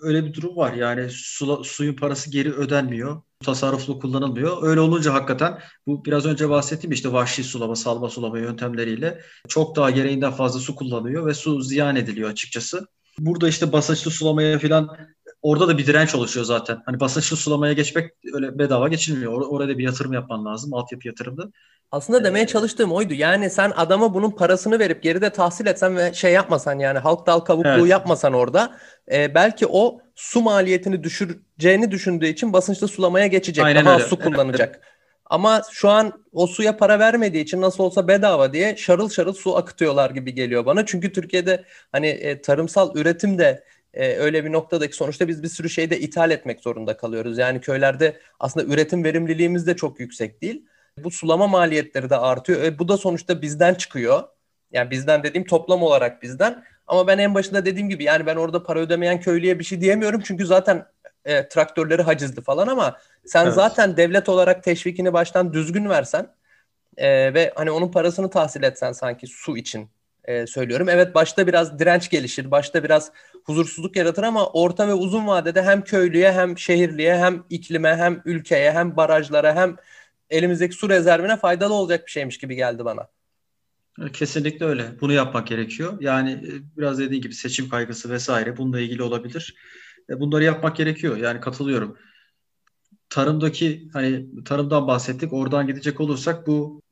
öyle 0.00 0.24
bir 0.24 0.34
durum 0.34 0.56
var. 0.56 0.72
Yani 0.72 1.10
su, 1.10 1.64
suyun 1.64 1.96
parası 1.96 2.30
geri 2.30 2.52
ödenmiyor. 2.52 3.22
Tasarruflu 3.44 3.98
kullanılmıyor. 3.98 4.62
Öyle 4.62 4.80
olunca 4.80 5.14
hakikaten 5.14 5.58
bu 5.86 6.04
biraz 6.04 6.26
önce 6.26 6.50
bahsettiğim 6.50 6.92
işte 6.92 7.12
vahşi 7.12 7.44
sulama, 7.44 7.76
salma 7.76 8.08
sulama 8.08 8.38
yöntemleriyle 8.38 9.20
çok 9.48 9.76
daha 9.76 9.90
gereğinden 9.90 10.32
fazla 10.32 10.60
su 10.60 10.74
kullanıyor 10.74 11.26
ve 11.26 11.34
su 11.34 11.60
ziyan 11.60 11.96
ediliyor 11.96 12.30
açıkçası. 12.30 12.86
Burada 13.18 13.48
işte 13.48 13.72
basınçlı 13.72 14.10
sulamaya 14.10 14.58
falan 14.58 14.96
orada 15.44 15.68
da 15.68 15.78
bir 15.78 15.86
direnç 15.86 16.14
oluşuyor 16.14 16.46
zaten. 16.46 16.82
Hani 16.86 17.00
basınçlı 17.00 17.36
sulamaya 17.36 17.72
geçmek 17.72 18.10
öyle 18.32 18.58
bedava 18.58 18.88
geçilmiyor. 18.88 19.32
Or- 19.32 19.46
orada 19.46 19.78
bir 19.78 19.84
yatırım 19.84 20.12
yapman 20.12 20.44
lazım. 20.44 20.74
Altyapı 20.74 21.08
yatırımda. 21.08 21.42
Aslında 21.90 22.24
demeye 22.24 22.46
çalıştığım 22.46 22.92
oydu. 22.92 23.14
Yani 23.14 23.50
sen 23.50 23.72
adama 23.76 24.14
bunun 24.14 24.30
parasını 24.30 24.78
verip 24.78 25.02
geride 25.02 25.30
tahsil 25.30 25.66
etsen 25.66 25.96
ve 25.96 26.14
şey 26.14 26.32
yapmasan 26.32 26.78
yani 26.78 26.98
halk 26.98 27.26
dal 27.26 27.40
kabukluğu 27.40 27.70
evet. 27.70 27.90
yapmasan 27.90 28.32
orada 28.32 28.76
e, 29.12 29.34
belki 29.34 29.66
o 29.66 30.00
su 30.14 30.40
maliyetini 30.40 31.04
düşüreceğini 31.04 31.90
düşündüğü 31.90 32.26
için 32.26 32.52
basınçlı 32.52 32.88
sulamaya 32.88 33.26
geçecek. 33.26 33.64
Aynen 33.64 33.84
Daha 33.84 33.94
öyle. 33.94 34.04
su 34.04 34.18
kullanacak. 34.18 34.74
Evet. 34.74 34.84
Ama 35.24 35.62
şu 35.72 35.88
an 35.88 36.12
o 36.32 36.46
suya 36.46 36.76
para 36.76 36.98
vermediği 36.98 37.42
için 37.42 37.60
nasıl 37.60 37.84
olsa 37.84 38.08
bedava 38.08 38.52
diye 38.52 38.76
şarıl 38.76 39.10
şarıl 39.10 39.32
su 39.32 39.56
akıtıyorlar 39.56 40.10
gibi 40.10 40.34
geliyor 40.34 40.66
bana. 40.66 40.86
Çünkü 40.86 41.12
Türkiye'de 41.12 41.64
hani 41.92 42.06
e, 42.06 42.40
tarımsal 42.40 42.96
üretim 42.96 43.38
de 43.38 43.64
e, 43.94 44.16
öyle 44.16 44.44
bir 44.44 44.52
noktadaki 44.52 44.96
sonuçta 44.96 45.28
biz 45.28 45.42
bir 45.42 45.48
sürü 45.48 45.70
şeyde 45.70 46.00
ithal 46.00 46.30
etmek 46.30 46.60
zorunda 46.60 46.96
kalıyoruz. 46.96 47.38
Yani 47.38 47.60
köylerde 47.60 48.20
aslında 48.40 48.74
üretim 48.74 49.04
verimliliğimiz 49.04 49.66
de 49.66 49.76
çok 49.76 50.00
yüksek 50.00 50.42
değil. 50.42 50.66
Bu 50.98 51.10
sulama 51.10 51.46
maliyetleri 51.46 52.10
de 52.10 52.16
artıyor. 52.16 52.62
E, 52.62 52.78
bu 52.78 52.88
da 52.88 52.96
sonuçta 52.96 53.42
bizden 53.42 53.74
çıkıyor. 53.74 54.22
Yani 54.72 54.90
bizden 54.90 55.22
dediğim 55.22 55.46
toplam 55.46 55.82
olarak 55.82 56.22
bizden. 56.22 56.64
Ama 56.86 57.06
ben 57.06 57.18
en 57.18 57.34
başında 57.34 57.66
dediğim 57.66 57.88
gibi 57.88 58.04
yani 58.04 58.26
ben 58.26 58.36
orada 58.36 58.62
para 58.62 58.80
ödemeyen 58.80 59.20
köylüye 59.20 59.58
bir 59.58 59.64
şey 59.64 59.80
diyemiyorum. 59.80 60.20
Çünkü 60.24 60.46
zaten 60.46 60.86
e, 61.24 61.48
traktörleri 61.48 62.02
hacizdi 62.02 62.40
falan 62.40 62.66
ama 62.66 62.98
sen 63.24 63.44
evet. 63.44 63.54
zaten 63.54 63.96
devlet 63.96 64.28
olarak 64.28 64.62
teşvikini 64.62 65.12
baştan 65.12 65.52
düzgün 65.52 65.88
versen 65.88 66.28
e, 66.96 67.34
ve 67.34 67.52
hani 67.54 67.70
onun 67.70 67.90
parasını 67.90 68.30
tahsil 68.30 68.62
etsen 68.62 68.92
sanki 68.92 69.26
su 69.26 69.56
için 69.56 69.88
e, 70.24 70.46
söylüyorum. 70.46 70.88
Evet 70.88 71.14
başta 71.14 71.46
biraz 71.46 71.78
direnç 71.78 72.10
gelişir, 72.10 72.50
başta 72.50 72.84
biraz 72.84 73.12
huzursuzluk 73.44 73.96
yaratır 73.96 74.22
ama 74.22 74.46
orta 74.46 74.88
ve 74.88 74.94
uzun 74.94 75.26
vadede 75.26 75.62
hem 75.62 75.84
köylüye 75.84 76.32
hem 76.32 76.58
şehirliye 76.58 77.16
hem 77.18 77.44
iklime 77.50 77.96
hem 77.96 78.22
ülkeye 78.24 78.72
hem 78.72 78.96
barajlara 78.96 79.54
hem 79.56 79.76
elimizdeki 80.30 80.74
su 80.74 80.88
rezervine 80.88 81.36
faydalı 81.36 81.74
olacak 81.74 82.06
bir 82.06 82.10
şeymiş 82.10 82.38
gibi 82.38 82.56
geldi 82.56 82.84
bana. 82.84 83.08
Kesinlikle 84.12 84.66
öyle. 84.66 85.00
Bunu 85.00 85.12
yapmak 85.12 85.46
gerekiyor. 85.46 85.96
Yani 86.00 86.30
e, 86.30 86.78
biraz 86.78 86.98
dediğin 86.98 87.22
gibi 87.22 87.34
seçim 87.34 87.68
kaygısı 87.68 88.10
vesaire 88.10 88.56
bununla 88.56 88.80
ilgili 88.80 89.02
olabilir. 89.02 89.54
E, 90.10 90.20
bunları 90.20 90.44
yapmak 90.44 90.76
gerekiyor. 90.76 91.16
Yani 91.16 91.40
katılıyorum. 91.40 91.96
Tarımdaki 93.08 93.88
hani 93.92 94.26
tarımdan 94.44 94.86
bahsettik. 94.86 95.32
Oradan 95.32 95.66
gidecek 95.66 96.00
olursak 96.00 96.46
bu 96.46 96.82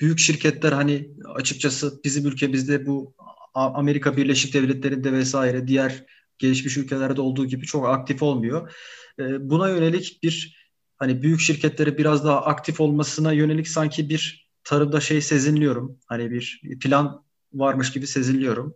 büyük 0.00 0.18
şirketler 0.18 0.72
hani 0.72 1.10
açıkçası 1.34 2.00
bizim 2.04 2.26
ülkemizde 2.26 2.86
bu 2.86 3.14
Amerika 3.54 4.16
Birleşik 4.16 4.54
Devletleri'nde 4.54 5.12
vesaire 5.12 5.66
diğer 5.66 6.04
gelişmiş 6.38 6.76
ülkelerde 6.76 7.20
olduğu 7.20 7.46
gibi 7.46 7.66
çok 7.66 7.88
aktif 7.88 8.22
olmuyor. 8.22 8.72
E, 9.18 9.50
buna 9.50 9.68
yönelik 9.68 10.22
bir 10.22 10.58
hani 10.96 11.22
büyük 11.22 11.40
şirketleri 11.40 11.98
biraz 11.98 12.24
daha 12.24 12.44
aktif 12.44 12.80
olmasına 12.80 13.32
yönelik 13.32 13.68
sanki 13.68 14.08
bir 14.08 14.48
tarımda 14.64 15.00
şey 15.00 15.20
sezinliyorum. 15.20 15.98
Hani 16.06 16.30
bir 16.30 16.60
plan 16.80 17.24
varmış 17.52 17.92
gibi 17.92 18.06
sezinliyorum. 18.06 18.74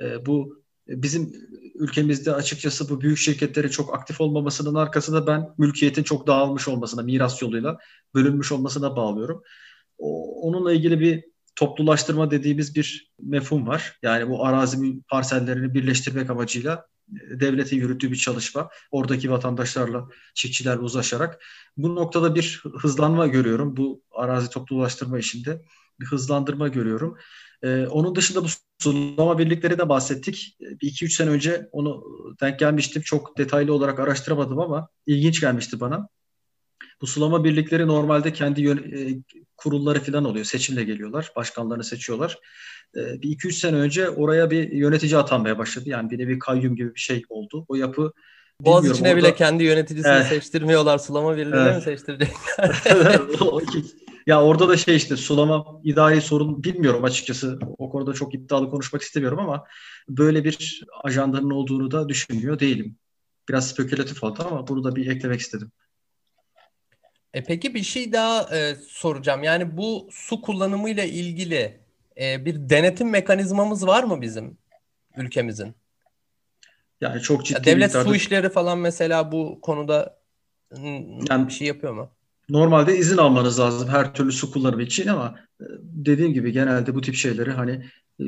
E, 0.00 0.26
bu 0.26 0.64
bizim 0.88 1.32
ülkemizde 1.74 2.34
açıkçası 2.34 2.88
bu 2.88 3.00
büyük 3.00 3.18
şirketlerin 3.18 3.68
çok 3.68 3.94
aktif 3.94 4.20
olmamasının 4.20 4.74
arkasında 4.74 5.26
ben 5.26 5.48
mülkiyetin 5.58 6.02
çok 6.02 6.26
dağılmış 6.26 6.68
olmasına, 6.68 7.02
miras 7.02 7.42
yoluyla 7.42 7.78
bölünmüş 8.14 8.52
olmasına 8.52 8.96
bağlıyorum. 8.96 9.42
Onunla 9.98 10.72
ilgili 10.72 11.00
bir 11.00 11.24
toplulaştırma 11.56 12.30
dediğimiz 12.30 12.74
bir 12.74 13.12
mefhum 13.20 13.66
var. 13.66 13.98
Yani 14.02 14.30
bu 14.30 14.46
arazi 14.46 15.02
parsellerini 15.08 15.74
birleştirmek 15.74 16.30
amacıyla 16.30 16.86
e, 17.08 17.40
devletin 17.40 17.76
yürüttüğü 17.76 18.10
bir 18.10 18.16
çalışma. 18.16 18.68
Oradaki 18.90 19.30
vatandaşlarla, 19.30 20.08
çiftçilerle 20.34 20.80
uzlaşarak. 20.80 21.44
Bu 21.76 21.94
noktada 21.94 22.34
bir 22.34 22.62
hızlanma 22.78 23.26
görüyorum. 23.26 23.76
Bu 23.76 24.02
arazi 24.12 24.50
toplulaştırma 24.50 25.18
işinde 25.18 25.62
bir 26.00 26.06
hızlandırma 26.06 26.68
görüyorum. 26.68 27.18
Ee, 27.62 27.86
onun 27.86 28.14
dışında 28.14 28.44
bu 28.44 28.48
sulama 28.78 29.38
birlikleri 29.38 29.78
de 29.78 29.88
bahsettik. 29.88 30.56
E, 30.60 30.80
bir 30.80 30.88
iki 30.88 31.04
üç 31.04 31.16
sene 31.16 31.30
önce 31.30 31.68
onu 31.72 32.04
denk 32.40 32.58
gelmiştim. 32.58 33.02
Çok 33.02 33.38
detaylı 33.38 33.74
olarak 33.74 33.98
araştıramadım 33.98 34.58
ama 34.60 34.88
ilginç 35.06 35.40
gelmişti 35.40 35.80
bana. 35.80 36.08
Bu 37.04 37.08
sulama 37.08 37.44
birlikleri 37.44 37.86
normalde 37.86 38.32
kendi 38.32 38.62
yön, 38.62 38.78
e, 38.78 39.22
kurulları 39.56 40.00
falan 40.00 40.24
oluyor. 40.24 40.44
Seçimle 40.44 40.84
geliyorlar. 40.84 41.32
Başkanlarını 41.36 41.84
seçiyorlar. 41.84 42.38
E, 42.96 43.22
bir 43.22 43.30
iki 43.30 43.48
üç 43.48 43.54
sene 43.54 43.76
önce 43.76 44.10
oraya 44.10 44.50
bir 44.50 44.72
yönetici 44.72 45.16
atanmaya 45.16 45.58
başladı. 45.58 45.88
Yani 45.88 46.10
bir 46.10 46.28
bir 46.28 46.38
kayyum 46.38 46.76
gibi 46.76 46.94
bir 46.94 47.00
şey 47.00 47.22
oldu. 47.28 47.64
O 47.68 47.74
yapı 47.74 48.12
Boğaz 48.60 48.90
içine 48.90 49.08
orada... 49.08 49.18
bile 49.18 49.34
kendi 49.34 49.64
yöneticisini 49.64 50.12
evet. 50.12 50.26
seçtirmiyorlar. 50.26 50.98
Sulama 50.98 51.36
birliğine 51.36 51.56
evet. 51.56 51.76
mi 51.76 51.82
seçtirecekler? 51.82 52.82
ya 54.26 54.42
orada 54.42 54.68
da 54.68 54.76
şey 54.76 54.96
işte 54.96 55.16
sulama 55.16 55.80
idari 55.82 56.20
sorun 56.20 56.64
bilmiyorum 56.64 57.04
açıkçası. 57.04 57.58
O 57.78 57.90
konuda 57.90 58.12
çok 58.12 58.34
iddialı 58.34 58.70
konuşmak 58.70 59.02
istemiyorum 59.02 59.38
ama 59.38 59.64
böyle 60.08 60.44
bir 60.44 60.84
ajandanın 61.02 61.50
olduğunu 61.50 61.90
da 61.90 62.08
düşünmüyor 62.08 62.58
değilim. 62.58 62.96
Biraz 63.48 63.70
spekülatif 63.70 64.24
oldu 64.24 64.46
ama 64.50 64.68
bunu 64.68 64.84
da 64.84 64.96
bir 64.96 65.10
eklemek 65.10 65.40
istedim. 65.40 65.72
E 67.34 67.44
peki 67.44 67.74
bir 67.74 67.82
şey 67.82 68.12
daha 68.12 68.56
e, 68.56 68.74
soracağım. 68.88 69.42
Yani 69.42 69.76
bu 69.76 70.08
su 70.10 70.40
kullanımıyla 70.40 71.04
ilgili 71.04 71.80
e, 72.20 72.44
bir 72.44 72.54
denetim 72.70 73.10
mekanizmamız 73.10 73.86
var 73.86 74.04
mı 74.04 74.20
bizim 74.20 74.58
ülkemizin? 75.16 75.74
Yani 77.00 77.20
çok 77.20 77.44
ciddi 77.44 77.58
ya 77.58 77.64
devlet 77.64 77.86
miktarda... 77.86 78.08
su 78.08 78.14
işleri 78.14 78.48
falan 78.48 78.78
mesela 78.78 79.32
bu 79.32 79.58
konuda 79.62 80.18
yani, 81.30 81.46
bir 81.48 81.52
şey 81.52 81.66
yapıyor 81.66 81.92
mu? 81.92 82.10
Normalde 82.48 82.96
izin 82.96 83.16
almanız 83.16 83.60
lazım 83.60 83.88
her 83.88 84.14
türlü 84.14 84.32
su 84.32 84.52
kullanımı 84.52 84.82
için 84.82 85.06
ama 85.06 85.38
e, 85.60 85.64
dediğim 85.80 86.32
gibi 86.32 86.52
genelde 86.52 86.94
bu 86.94 87.00
tip 87.00 87.14
şeyleri 87.14 87.50
hani 87.50 87.84
e, 88.20 88.24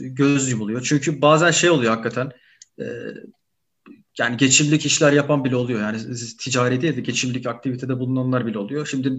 göz 0.00 0.50
yumuluyor. 0.50 0.82
Çünkü 0.82 1.22
bazen 1.22 1.50
şey 1.50 1.70
oluyor 1.70 1.92
hakikaten 1.92 2.30
e, 2.80 2.84
yani 4.18 4.36
geçimlik 4.36 4.86
işler 4.86 5.12
yapan 5.12 5.44
bile 5.44 5.56
oluyor. 5.56 5.80
Yani 5.80 5.98
ticari 6.40 6.80
değil 6.80 6.96
de 6.96 7.00
geçimlik 7.00 7.46
aktivitede 7.46 7.98
bulunanlar 7.98 8.46
bile 8.46 8.58
oluyor. 8.58 8.86
Şimdi 8.86 9.12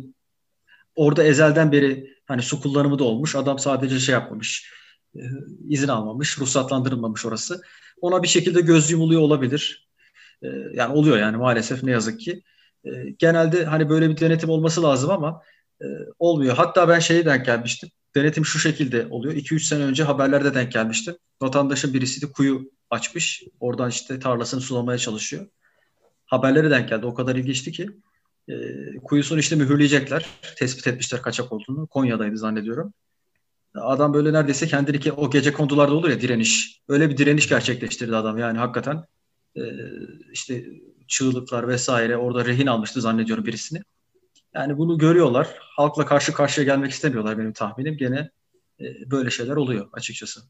orada 0.96 1.24
ezelden 1.24 1.72
beri 1.72 2.14
hani 2.26 2.42
su 2.42 2.62
kullanımı 2.62 3.00
da 3.00 3.04
olmuş. 3.04 3.36
Adam 3.36 3.60
sadece 3.60 4.00
şey 4.00 4.14
yapmamış. 4.14 4.72
E, 5.16 5.22
izin 5.70 5.88
almamış, 5.88 6.40
ruhsatlandırılmamış 6.40 7.26
orası. 7.26 7.62
Ona 8.02 8.24
bir 8.24 8.28
şekilde 8.28 8.62
göz 8.62 8.92
yumuluyor 8.92 9.22
olabilir. 9.22 9.90
E, 10.42 10.48
yani 10.74 10.94
oluyor 10.94 11.18
yani 11.18 11.38
maalesef 11.38 11.84
ne 11.84 11.92
yazık 11.92 12.20
ki. 12.20 12.44
E, 12.86 12.90
genelde 13.20 13.66
hani 13.66 13.90
böyle 13.90 14.10
bir 14.10 14.18
denetim 14.18 14.50
olması 14.50 14.84
lazım 14.84 15.10
ama 15.12 15.42
olmuyor. 16.20 16.56
Hatta 16.56 16.90
ben 16.90 17.00
şeyi 17.00 17.26
denk 17.26 17.46
gelmiştim. 17.46 17.90
Denetim 18.18 18.46
şu 18.46 18.60
şekilde 18.60 19.08
oluyor. 19.10 19.36
2-3 19.36 19.60
sene 19.60 19.84
önce 19.84 20.04
haberlerde 20.04 20.54
denk 20.54 20.72
gelmiştim. 20.72 21.16
Vatandaşın 21.42 21.94
birisi 21.94 22.22
de 22.22 22.32
kuyu 22.32 22.72
açmış. 22.90 23.44
Oradan 23.60 23.90
işte 23.90 24.20
tarlasını 24.20 24.62
sulamaya 24.62 24.98
çalışıyor. 24.98 25.48
Haberlere 26.26 26.70
denk 26.70 26.90
geldi. 26.90 27.06
O 27.06 27.14
kadar 27.14 27.36
ilginçti 27.36 27.72
ki. 27.72 27.90
E, 28.50 28.56
kuyusunu 29.04 29.40
işte 29.40 29.56
mühürleyecekler. 29.56 30.26
Tespit 30.56 30.88
etmişler 30.88 31.22
kaçak 31.22 31.52
olduğunu. 31.52 31.88
Konya'daydı 31.88 32.38
zannediyorum. 32.38 32.94
Adam 33.76 34.14
böyle 34.14 34.34
neredeyse 34.34 34.68
kendini 34.68 35.12
o 35.12 35.30
gece 35.30 35.54
kondularda 35.54 35.94
olur 35.94 36.10
ya 36.10 36.22
direniş. 36.22 36.82
Öyle 36.88 37.10
bir 37.10 37.18
direniş 37.18 37.50
gerçekleştirdi 37.50 38.16
adam. 38.16 38.38
Yani 38.38 38.58
hakikaten 38.58 39.04
e, 39.56 39.62
işte 40.32 40.66
çığlıklar 41.08 41.68
vesaire 41.68 42.18
orada 42.18 42.46
rehin 42.46 42.68
almıştı 42.68 43.02
zannediyorum 43.02 43.46
birisini. 43.46 43.82
Yani 44.58 44.78
bunu 44.78 44.98
görüyorlar. 44.98 45.48
Halkla 45.60 46.06
karşı 46.06 46.34
karşıya 46.34 46.66
gelmek 46.66 46.92
istemiyorlar 46.92 47.38
benim 47.38 47.54
tahminim. 47.54 47.98
Gene 47.98 48.30
e, 48.80 49.12
böyle 49.12 49.30
şeyler 49.30 49.56
oluyor 49.56 49.90
açıkçası. 49.94 50.42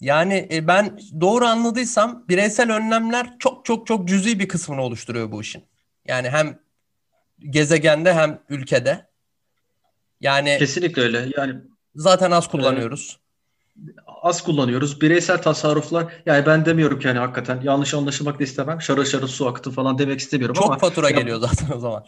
Yani 0.00 0.48
e, 0.52 0.66
ben 0.66 0.98
doğru 1.20 1.44
anladıysam 1.44 2.24
bireysel 2.28 2.76
önlemler 2.76 3.38
çok 3.38 3.64
çok 3.64 3.86
çok 3.86 4.08
cüzi 4.08 4.38
bir 4.38 4.48
kısmını 4.48 4.82
oluşturuyor 4.82 5.32
bu 5.32 5.40
işin. 5.40 5.64
Yani 6.06 6.30
hem 6.30 6.60
gezegende 7.50 8.14
hem 8.14 8.42
ülkede. 8.48 9.06
Yani 10.20 10.56
kesinlikle 10.58 11.02
öyle. 11.02 11.28
Yani 11.36 11.54
zaten 11.94 12.30
az 12.30 12.48
kullanıyoruz 12.48 13.18
az 14.22 14.44
kullanıyoruz. 14.44 15.00
Bireysel 15.00 15.42
tasarruflar 15.42 16.12
yani 16.26 16.46
ben 16.46 16.64
demiyorum 16.64 16.98
ki 16.98 17.08
hani 17.08 17.18
hakikaten 17.18 17.60
yanlış 17.62 17.94
anlaşılmak 17.94 18.40
da 18.40 18.44
istemem. 18.44 18.80
Şarıl 18.80 19.04
şarıl 19.04 19.26
su 19.26 19.46
aktı 19.46 19.70
falan 19.70 19.98
demek 19.98 20.20
istemiyorum 20.20 20.54
Çok 20.54 20.64
ama. 20.64 20.74
Çok 20.74 20.80
fatura 20.80 21.10
ya, 21.10 21.20
geliyor 21.20 21.40
zaten 21.40 21.76
o 21.76 21.80
zaman. 21.80 22.04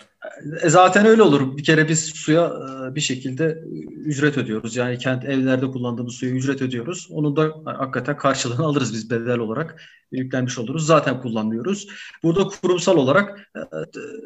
E, 0.63 0.71
zaten 0.71 1.07
öyle 1.07 1.23
olur. 1.23 1.57
Bir 1.57 1.65
kere 1.65 1.89
biz 1.89 2.05
suya 2.05 2.45
e, 2.47 2.95
bir 2.95 3.01
şekilde 3.01 3.63
ücret 3.97 4.39
ödüyoruz. 4.39 4.77
Yani 4.77 4.99
kent 4.99 5.25
evlerde 5.25 5.67
kullandığımız 5.67 6.15
suya 6.15 6.33
ücret 6.33 6.63
ödüyoruz. 6.63 7.09
Onun 7.11 7.37
da 7.37 7.53
hakikaten 7.65 8.17
karşılığını 8.17 8.67
alırız 8.67 8.93
biz 8.93 9.11
bedel 9.11 9.39
olarak 9.39 9.83
yüklenmiş 10.13 10.59
oluruz. 10.59 10.87
Zaten 10.87 11.21
kullanmıyoruz. 11.21 11.89
Burada 12.23 12.45
kurumsal 12.45 12.97
olarak 12.97 13.51
e, 13.57 13.61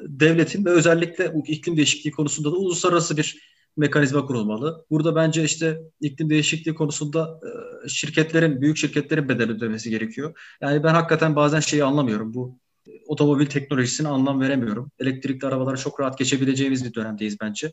devletin 0.08 0.64
ve 0.64 0.70
özellikle 0.70 1.32
iklim 1.46 1.76
değişikliği 1.76 2.10
konusunda 2.10 2.52
da 2.52 2.56
uluslararası 2.56 3.16
bir 3.16 3.50
mekanizma 3.80 4.26
kurulmalı. 4.26 4.84
Burada 4.90 5.14
bence 5.14 5.44
işte 5.44 5.80
iklim 6.00 6.30
değişikliği 6.30 6.74
konusunda 6.74 7.40
e, 7.84 7.88
şirketlerin, 7.88 8.60
büyük 8.60 8.76
şirketlerin 8.76 9.28
bedel 9.28 9.50
ödemesi 9.50 9.90
gerekiyor. 9.90 10.38
Yani 10.60 10.84
ben 10.84 10.94
hakikaten 10.94 11.36
bazen 11.36 11.60
şeyi 11.60 11.84
anlamıyorum. 11.84 12.34
Bu 12.34 12.58
e, 12.86 12.90
otomobil 13.06 13.46
teknolojisine 13.46 14.08
anlam 14.08 14.40
veremiyorum. 14.40 14.90
Elektrikli 14.98 15.46
arabalara 15.46 15.76
çok 15.76 16.00
rahat 16.00 16.18
geçebileceğimiz 16.18 16.84
bir 16.84 16.94
dönemdeyiz 16.94 17.40
bence. 17.40 17.72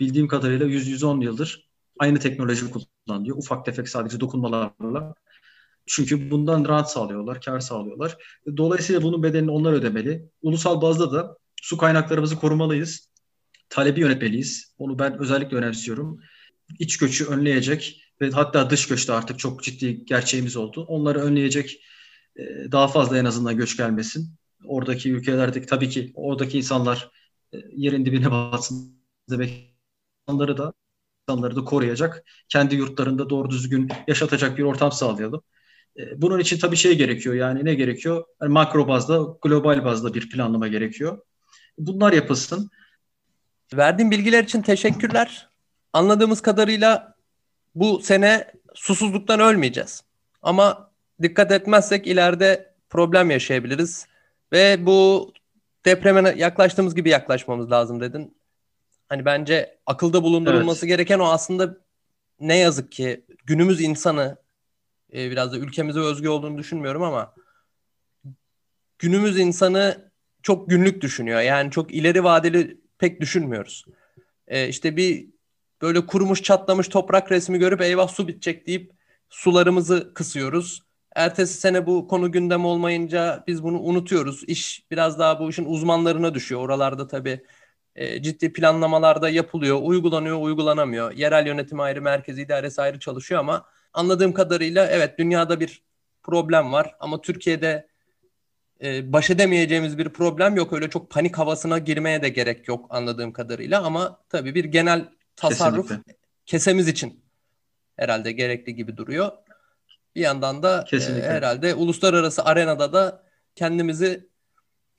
Bildiğim 0.00 0.28
kadarıyla 0.28 0.66
100-110 0.66 1.24
yıldır 1.24 1.68
aynı 1.98 2.18
teknoloji 2.18 2.66
kullanılıyor. 2.70 3.36
Ufak 3.36 3.64
tefek 3.64 3.88
sadece 3.88 4.20
dokunmalarla. 4.20 5.14
Çünkü 5.86 6.30
bundan 6.30 6.64
rahat 6.64 6.92
sağlıyorlar, 6.92 7.40
kar 7.40 7.60
sağlıyorlar. 7.60 8.16
Dolayısıyla 8.56 9.02
bunun 9.02 9.22
bedelini 9.22 9.50
onlar 9.50 9.72
ödemeli. 9.72 10.28
Ulusal 10.42 10.82
bazda 10.82 11.12
da 11.12 11.36
su 11.62 11.76
kaynaklarımızı 11.76 12.36
korumalıyız 12.36 13.13
talebi 13.68 14.00
yönetmeliyiz. 14.00 14.74
Onu 14.78 14.98
ben 14.98 15.18
özellikle 15.18 15.56
önemsiyorum. 15.56 16.20
İç 16.78 16.98
göçü 16.98 17.26
önleyecek 17.26 18.04
ve 18.20 18.30
hatta 18.30 18.70
dış 18.70 18.88
göçte 18.88 19.12
artık 19.12 19.38
çok 19.38 19.62
ciddi 19.62 20.04
gerçeğimiz 20.04 20.56
oldu. 20.56 20.84
Onları 20.88 21.20
önleyecek 21.20 21.80
e, 22.36 22.42
daha 22.72 22.88
fazla 22.88 23.18
en 23.18 23.24
azından 23.24 23.56
göç 23.56 23.76
gelmesin. 23.76 24.34
Oradaki 24.64 25.12
ülkelerdeki 25.12 25.66
tabii 25.66 25.88
ki 25.88 26.12
oradaki 26.14 26.58
insanlar 26.58 27.10
e, 27.54 27.58
yerin 27.72 28.06
dibine 28.06 28.30
batsın 28.30 29.00
demek 29.30 29.74
insanları 30.28 30.58
da 30.58 30.72
insanları 31.28 31.56
da 31.56 31.64
koruyacak. 31.64 32.24
Kendi 32.48 32.74
yurtlarında 32.74 33.30
doğru 33.30 33.50
düzgün 33.50 33.88
yaşatacak 34.08 34.58
bir 34.58 34.62
ortam 34.62 34.92
sağlayalım. 34.92 35.42
E, 35.98 36.22
bunun 36.22 36.38
için 36.38 36.58
tabii 36.58 36.76
şey 36.76 36.98
gerekiyor 36.98 37.34
yani 37.34 37.64
ne 37.64 37.74
gerekiyor? 37.74 38.24
Yani 38.42 38.52
makro 38.52 38.88
bazda, 38.88 39.38
global 39.42 39.84
bazda 39.84 40.14
bir 40.14 40.30
planlama 40.30 40.68
gerekiyor. 40.68 41.18
Bunlar 41.78 42.12
yapılsın. 42.12 42.70
Verdiğin 43.76 44.10
bilgiler 44.10 44.44
için 44.44 44.62
teşekkürler. 44.62 45.48
Anladığımız 45.92 46.40
kadarıyla 46.40 47.14
bu 47.74 48.00
sene 48.00 48.52
susuzluktan 48.74 49.40
ölmeyeceğiz. 49.40 50.04
Ama 50.42 50.90
dikkat 51.22 51.52
etmezsek 51.52 52.06
ileride 52.06 52.74
problem 52.90 53.30
yaşayabiliriz. 53.30 54.06
Ve 54.52 54.86
bu 54.86 55.32
depreme 55.84 56.34
yaklaştığımız 56.36 56.94
gibi 56.94 57.08
yaklaşmamız 57.08 57.70
lazım 57.70 58.00
dedin. 58.00 58.36
Hani 59.08 59.24
bence 59.24 59.78
akılda 59.86 60.22
bulundurulması 60.22 60.86
evet. 60.86 60.96
gereken 60.96 61.18
o 61.18 61.24
aslında 61.24 61.76
ne 62.40 62.56
yazık 62.56 62.92
ki 62.92 63.24
günümüz 63.44 63.80
insanı 63.80 64.36
e, 65.12 65.30
biraz 65.30 65.52
da 65.52 65.56
ülkemize 65.56 66.00
özgü 66.00 66.28
olduğunu 66.28 66.58
düşünmüyorum 66.58 67.02
ama 67.02 67.34
günümüz 68.98 69.38
insanı 69.38 70.10
çok 70.42 70.70
günlük 70.70 71.02
düşünüyor. 71.02 71.40
Yani 71.40 71.70
çok 71.70 71.94
ileri 71.94 72.24
vadeli 72.24 72.83
pek 72.98 73.20
düşünmüyoruz. 73.20 73.84
E, 74.48 74.68
işte 74.68 74.96
bir 74.96 75.28
böyle 75.82 76.06
kurumuş 76.06 76.42
çatlamış 76.42 76.88
toprak 76.88 77.32
resmi 77.32 77.58
görüp 77.58 77.80
eyvah 77.80 78.08
su 78.08 78.28
bitecek 78.28 78.66
deyip 78.66 78.92
sularımızı 79.28 80.14
kısıyoruz. 80.14 80.82
Ertesi 81.16 81.54
sene 81.54 81.86
bu 81.86 82.08
konu 82.08 82.32
gündem 82.32 82.64
olmayınca 82.64 83.44
biz 83.46 83.62
bunu 83.62 83.80
unutuyoruz. 83.80 84.44
İş 84.46 84.84
biraz 84.90 85.18
daha 85.18 85.40
bu 85.40 85.50
işin 85.50 85.64
uzmanlarına 85.64 86.34
düşüyor. 86.34 86.60
Oralarda 86.60 87.06
tabii 87.06 87.44
e, 87.96 88.22
ciddi 88.22 88.52
planlamalarda 88.52 89.28
yapılıyor, 89.28 89.78
uygulanıyor, 89.82 90.40
uygulanamıyor. 90.40 91.12
Yerel 91.12 91.46
yönetim 91.46 91.80
ayrı, 91.80 92.02
merkezi 92.02 92.42
idaresi 92.42 92.82
ayrı 92.82 92.98
çalışıyor 92.98 93.40
ama 93.40 93.66
anladığım 93.92 94.32
kadarıyla 94.32 94.86
evet 94.86 95.18
dünyada 95.18 95.60
bir 95.60 95.82
problem 96.22 96.72
var 96.72 96.96
ama 97.00 97.20
Türkiye'de 97.20 97.88
e, 98.82 99.12
baş 99.12 99.30
edemeyeceğimiz 99.30 99.98
bir 99.98 100.08
problem 100.08 100.56
yok. 100.56 100.72
Öyle 100.72 100.90
çok 100.90 101.10
panik 101.10 101.38
havasına 101.38 101.78
girmeye 101.78 102.22
de 102.22 102.28
gerek 102.28 102.68
yok 102.68 102.86
anladığım 102.90 103.32
kadarıyla 103.32 103.82
ama 103.82 104.20
tabii 104.28 104.54
bir 104.54 104.64
genel 104.64 105.08
tasarruf 105.36 105.88
Kesinlikle. 105.88 106.14
kesemiz 106.46 106.88
için 106.88 107.20
herhalde 107.96 108.32
gerekli 108.32 108.74
gibi 108.74 108.96
duruyor. 108.96 109.32
Bir 110.16 110.20
yandan 110.20 110.62
da 110.62 110.84
e, 110.92 111.22
herhalde 111.22 111.74
uluslararası 111.74 112.44
arenada 112.44 112.92
da 112.92 113.22
kendimizi 113.54 114.28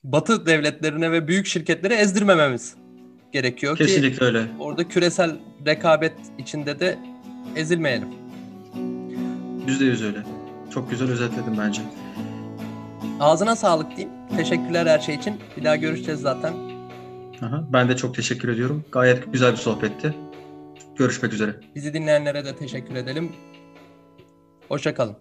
Batı 0.04 0.46
devletlerine 0.46 1.12
ve 1.12 1.28
büyük 1.28 1.46
şirketlere 1.46 1.96
ezdirmememiz 1.96 2.76
gerekiyor 3.32 3.78
Kesinlikle 3.78 4.18
ki 4.18 4.24
öyle. 4.24 4.44
orada 4.60 4.88
küresel 4.88 5.36
rekabet 5.66 6.14
içinde 6.38 6.80
de 6.80 6.98
ezilmeyelim. 7.56 8.08
Yüzde 9.68 9.86
yüz 9.86 10.04
öyle. 10.04 10.18
Çok 10.74 10.90
güzel 10.90 11.12
özetledim 11.12 11.58
bence. 11.60 11.82
Ağzına 13.20 13.56
sağlık 13.56 13.90
diyeyim. 13.98 14.10
Teşekkürler 14.38 14.86
her 14.88 15.00
şey 15.00 15.16
için. 15.16 15.40
Bir 15.58 15.64
daha 15.64 15.76
görüşeceğiz 15.76 16.20
zaten. 16.22 16.54
Aha, 17.42 17.64
ben 17.74 17.90
de 17.90 17.96
çok 17.96 18.16
teşekkür 18.16 18.50
ediyorum. 18.50 18.86
Gayet 18.92 19.34
güzel 19.34 19.52
bir 19.52 19.58
sohbetti. 19.58 20.14
Görüşmek 20.96 21.34
üzere. 21.34 21.56
Bizi 21.76 21.94
dinleyenlere 21.94 22.46
de 22.46 22.56
teşekkür 22.56 22.96
edelim. 22.96 23.32
Hoşçakalın. 24.70 25.16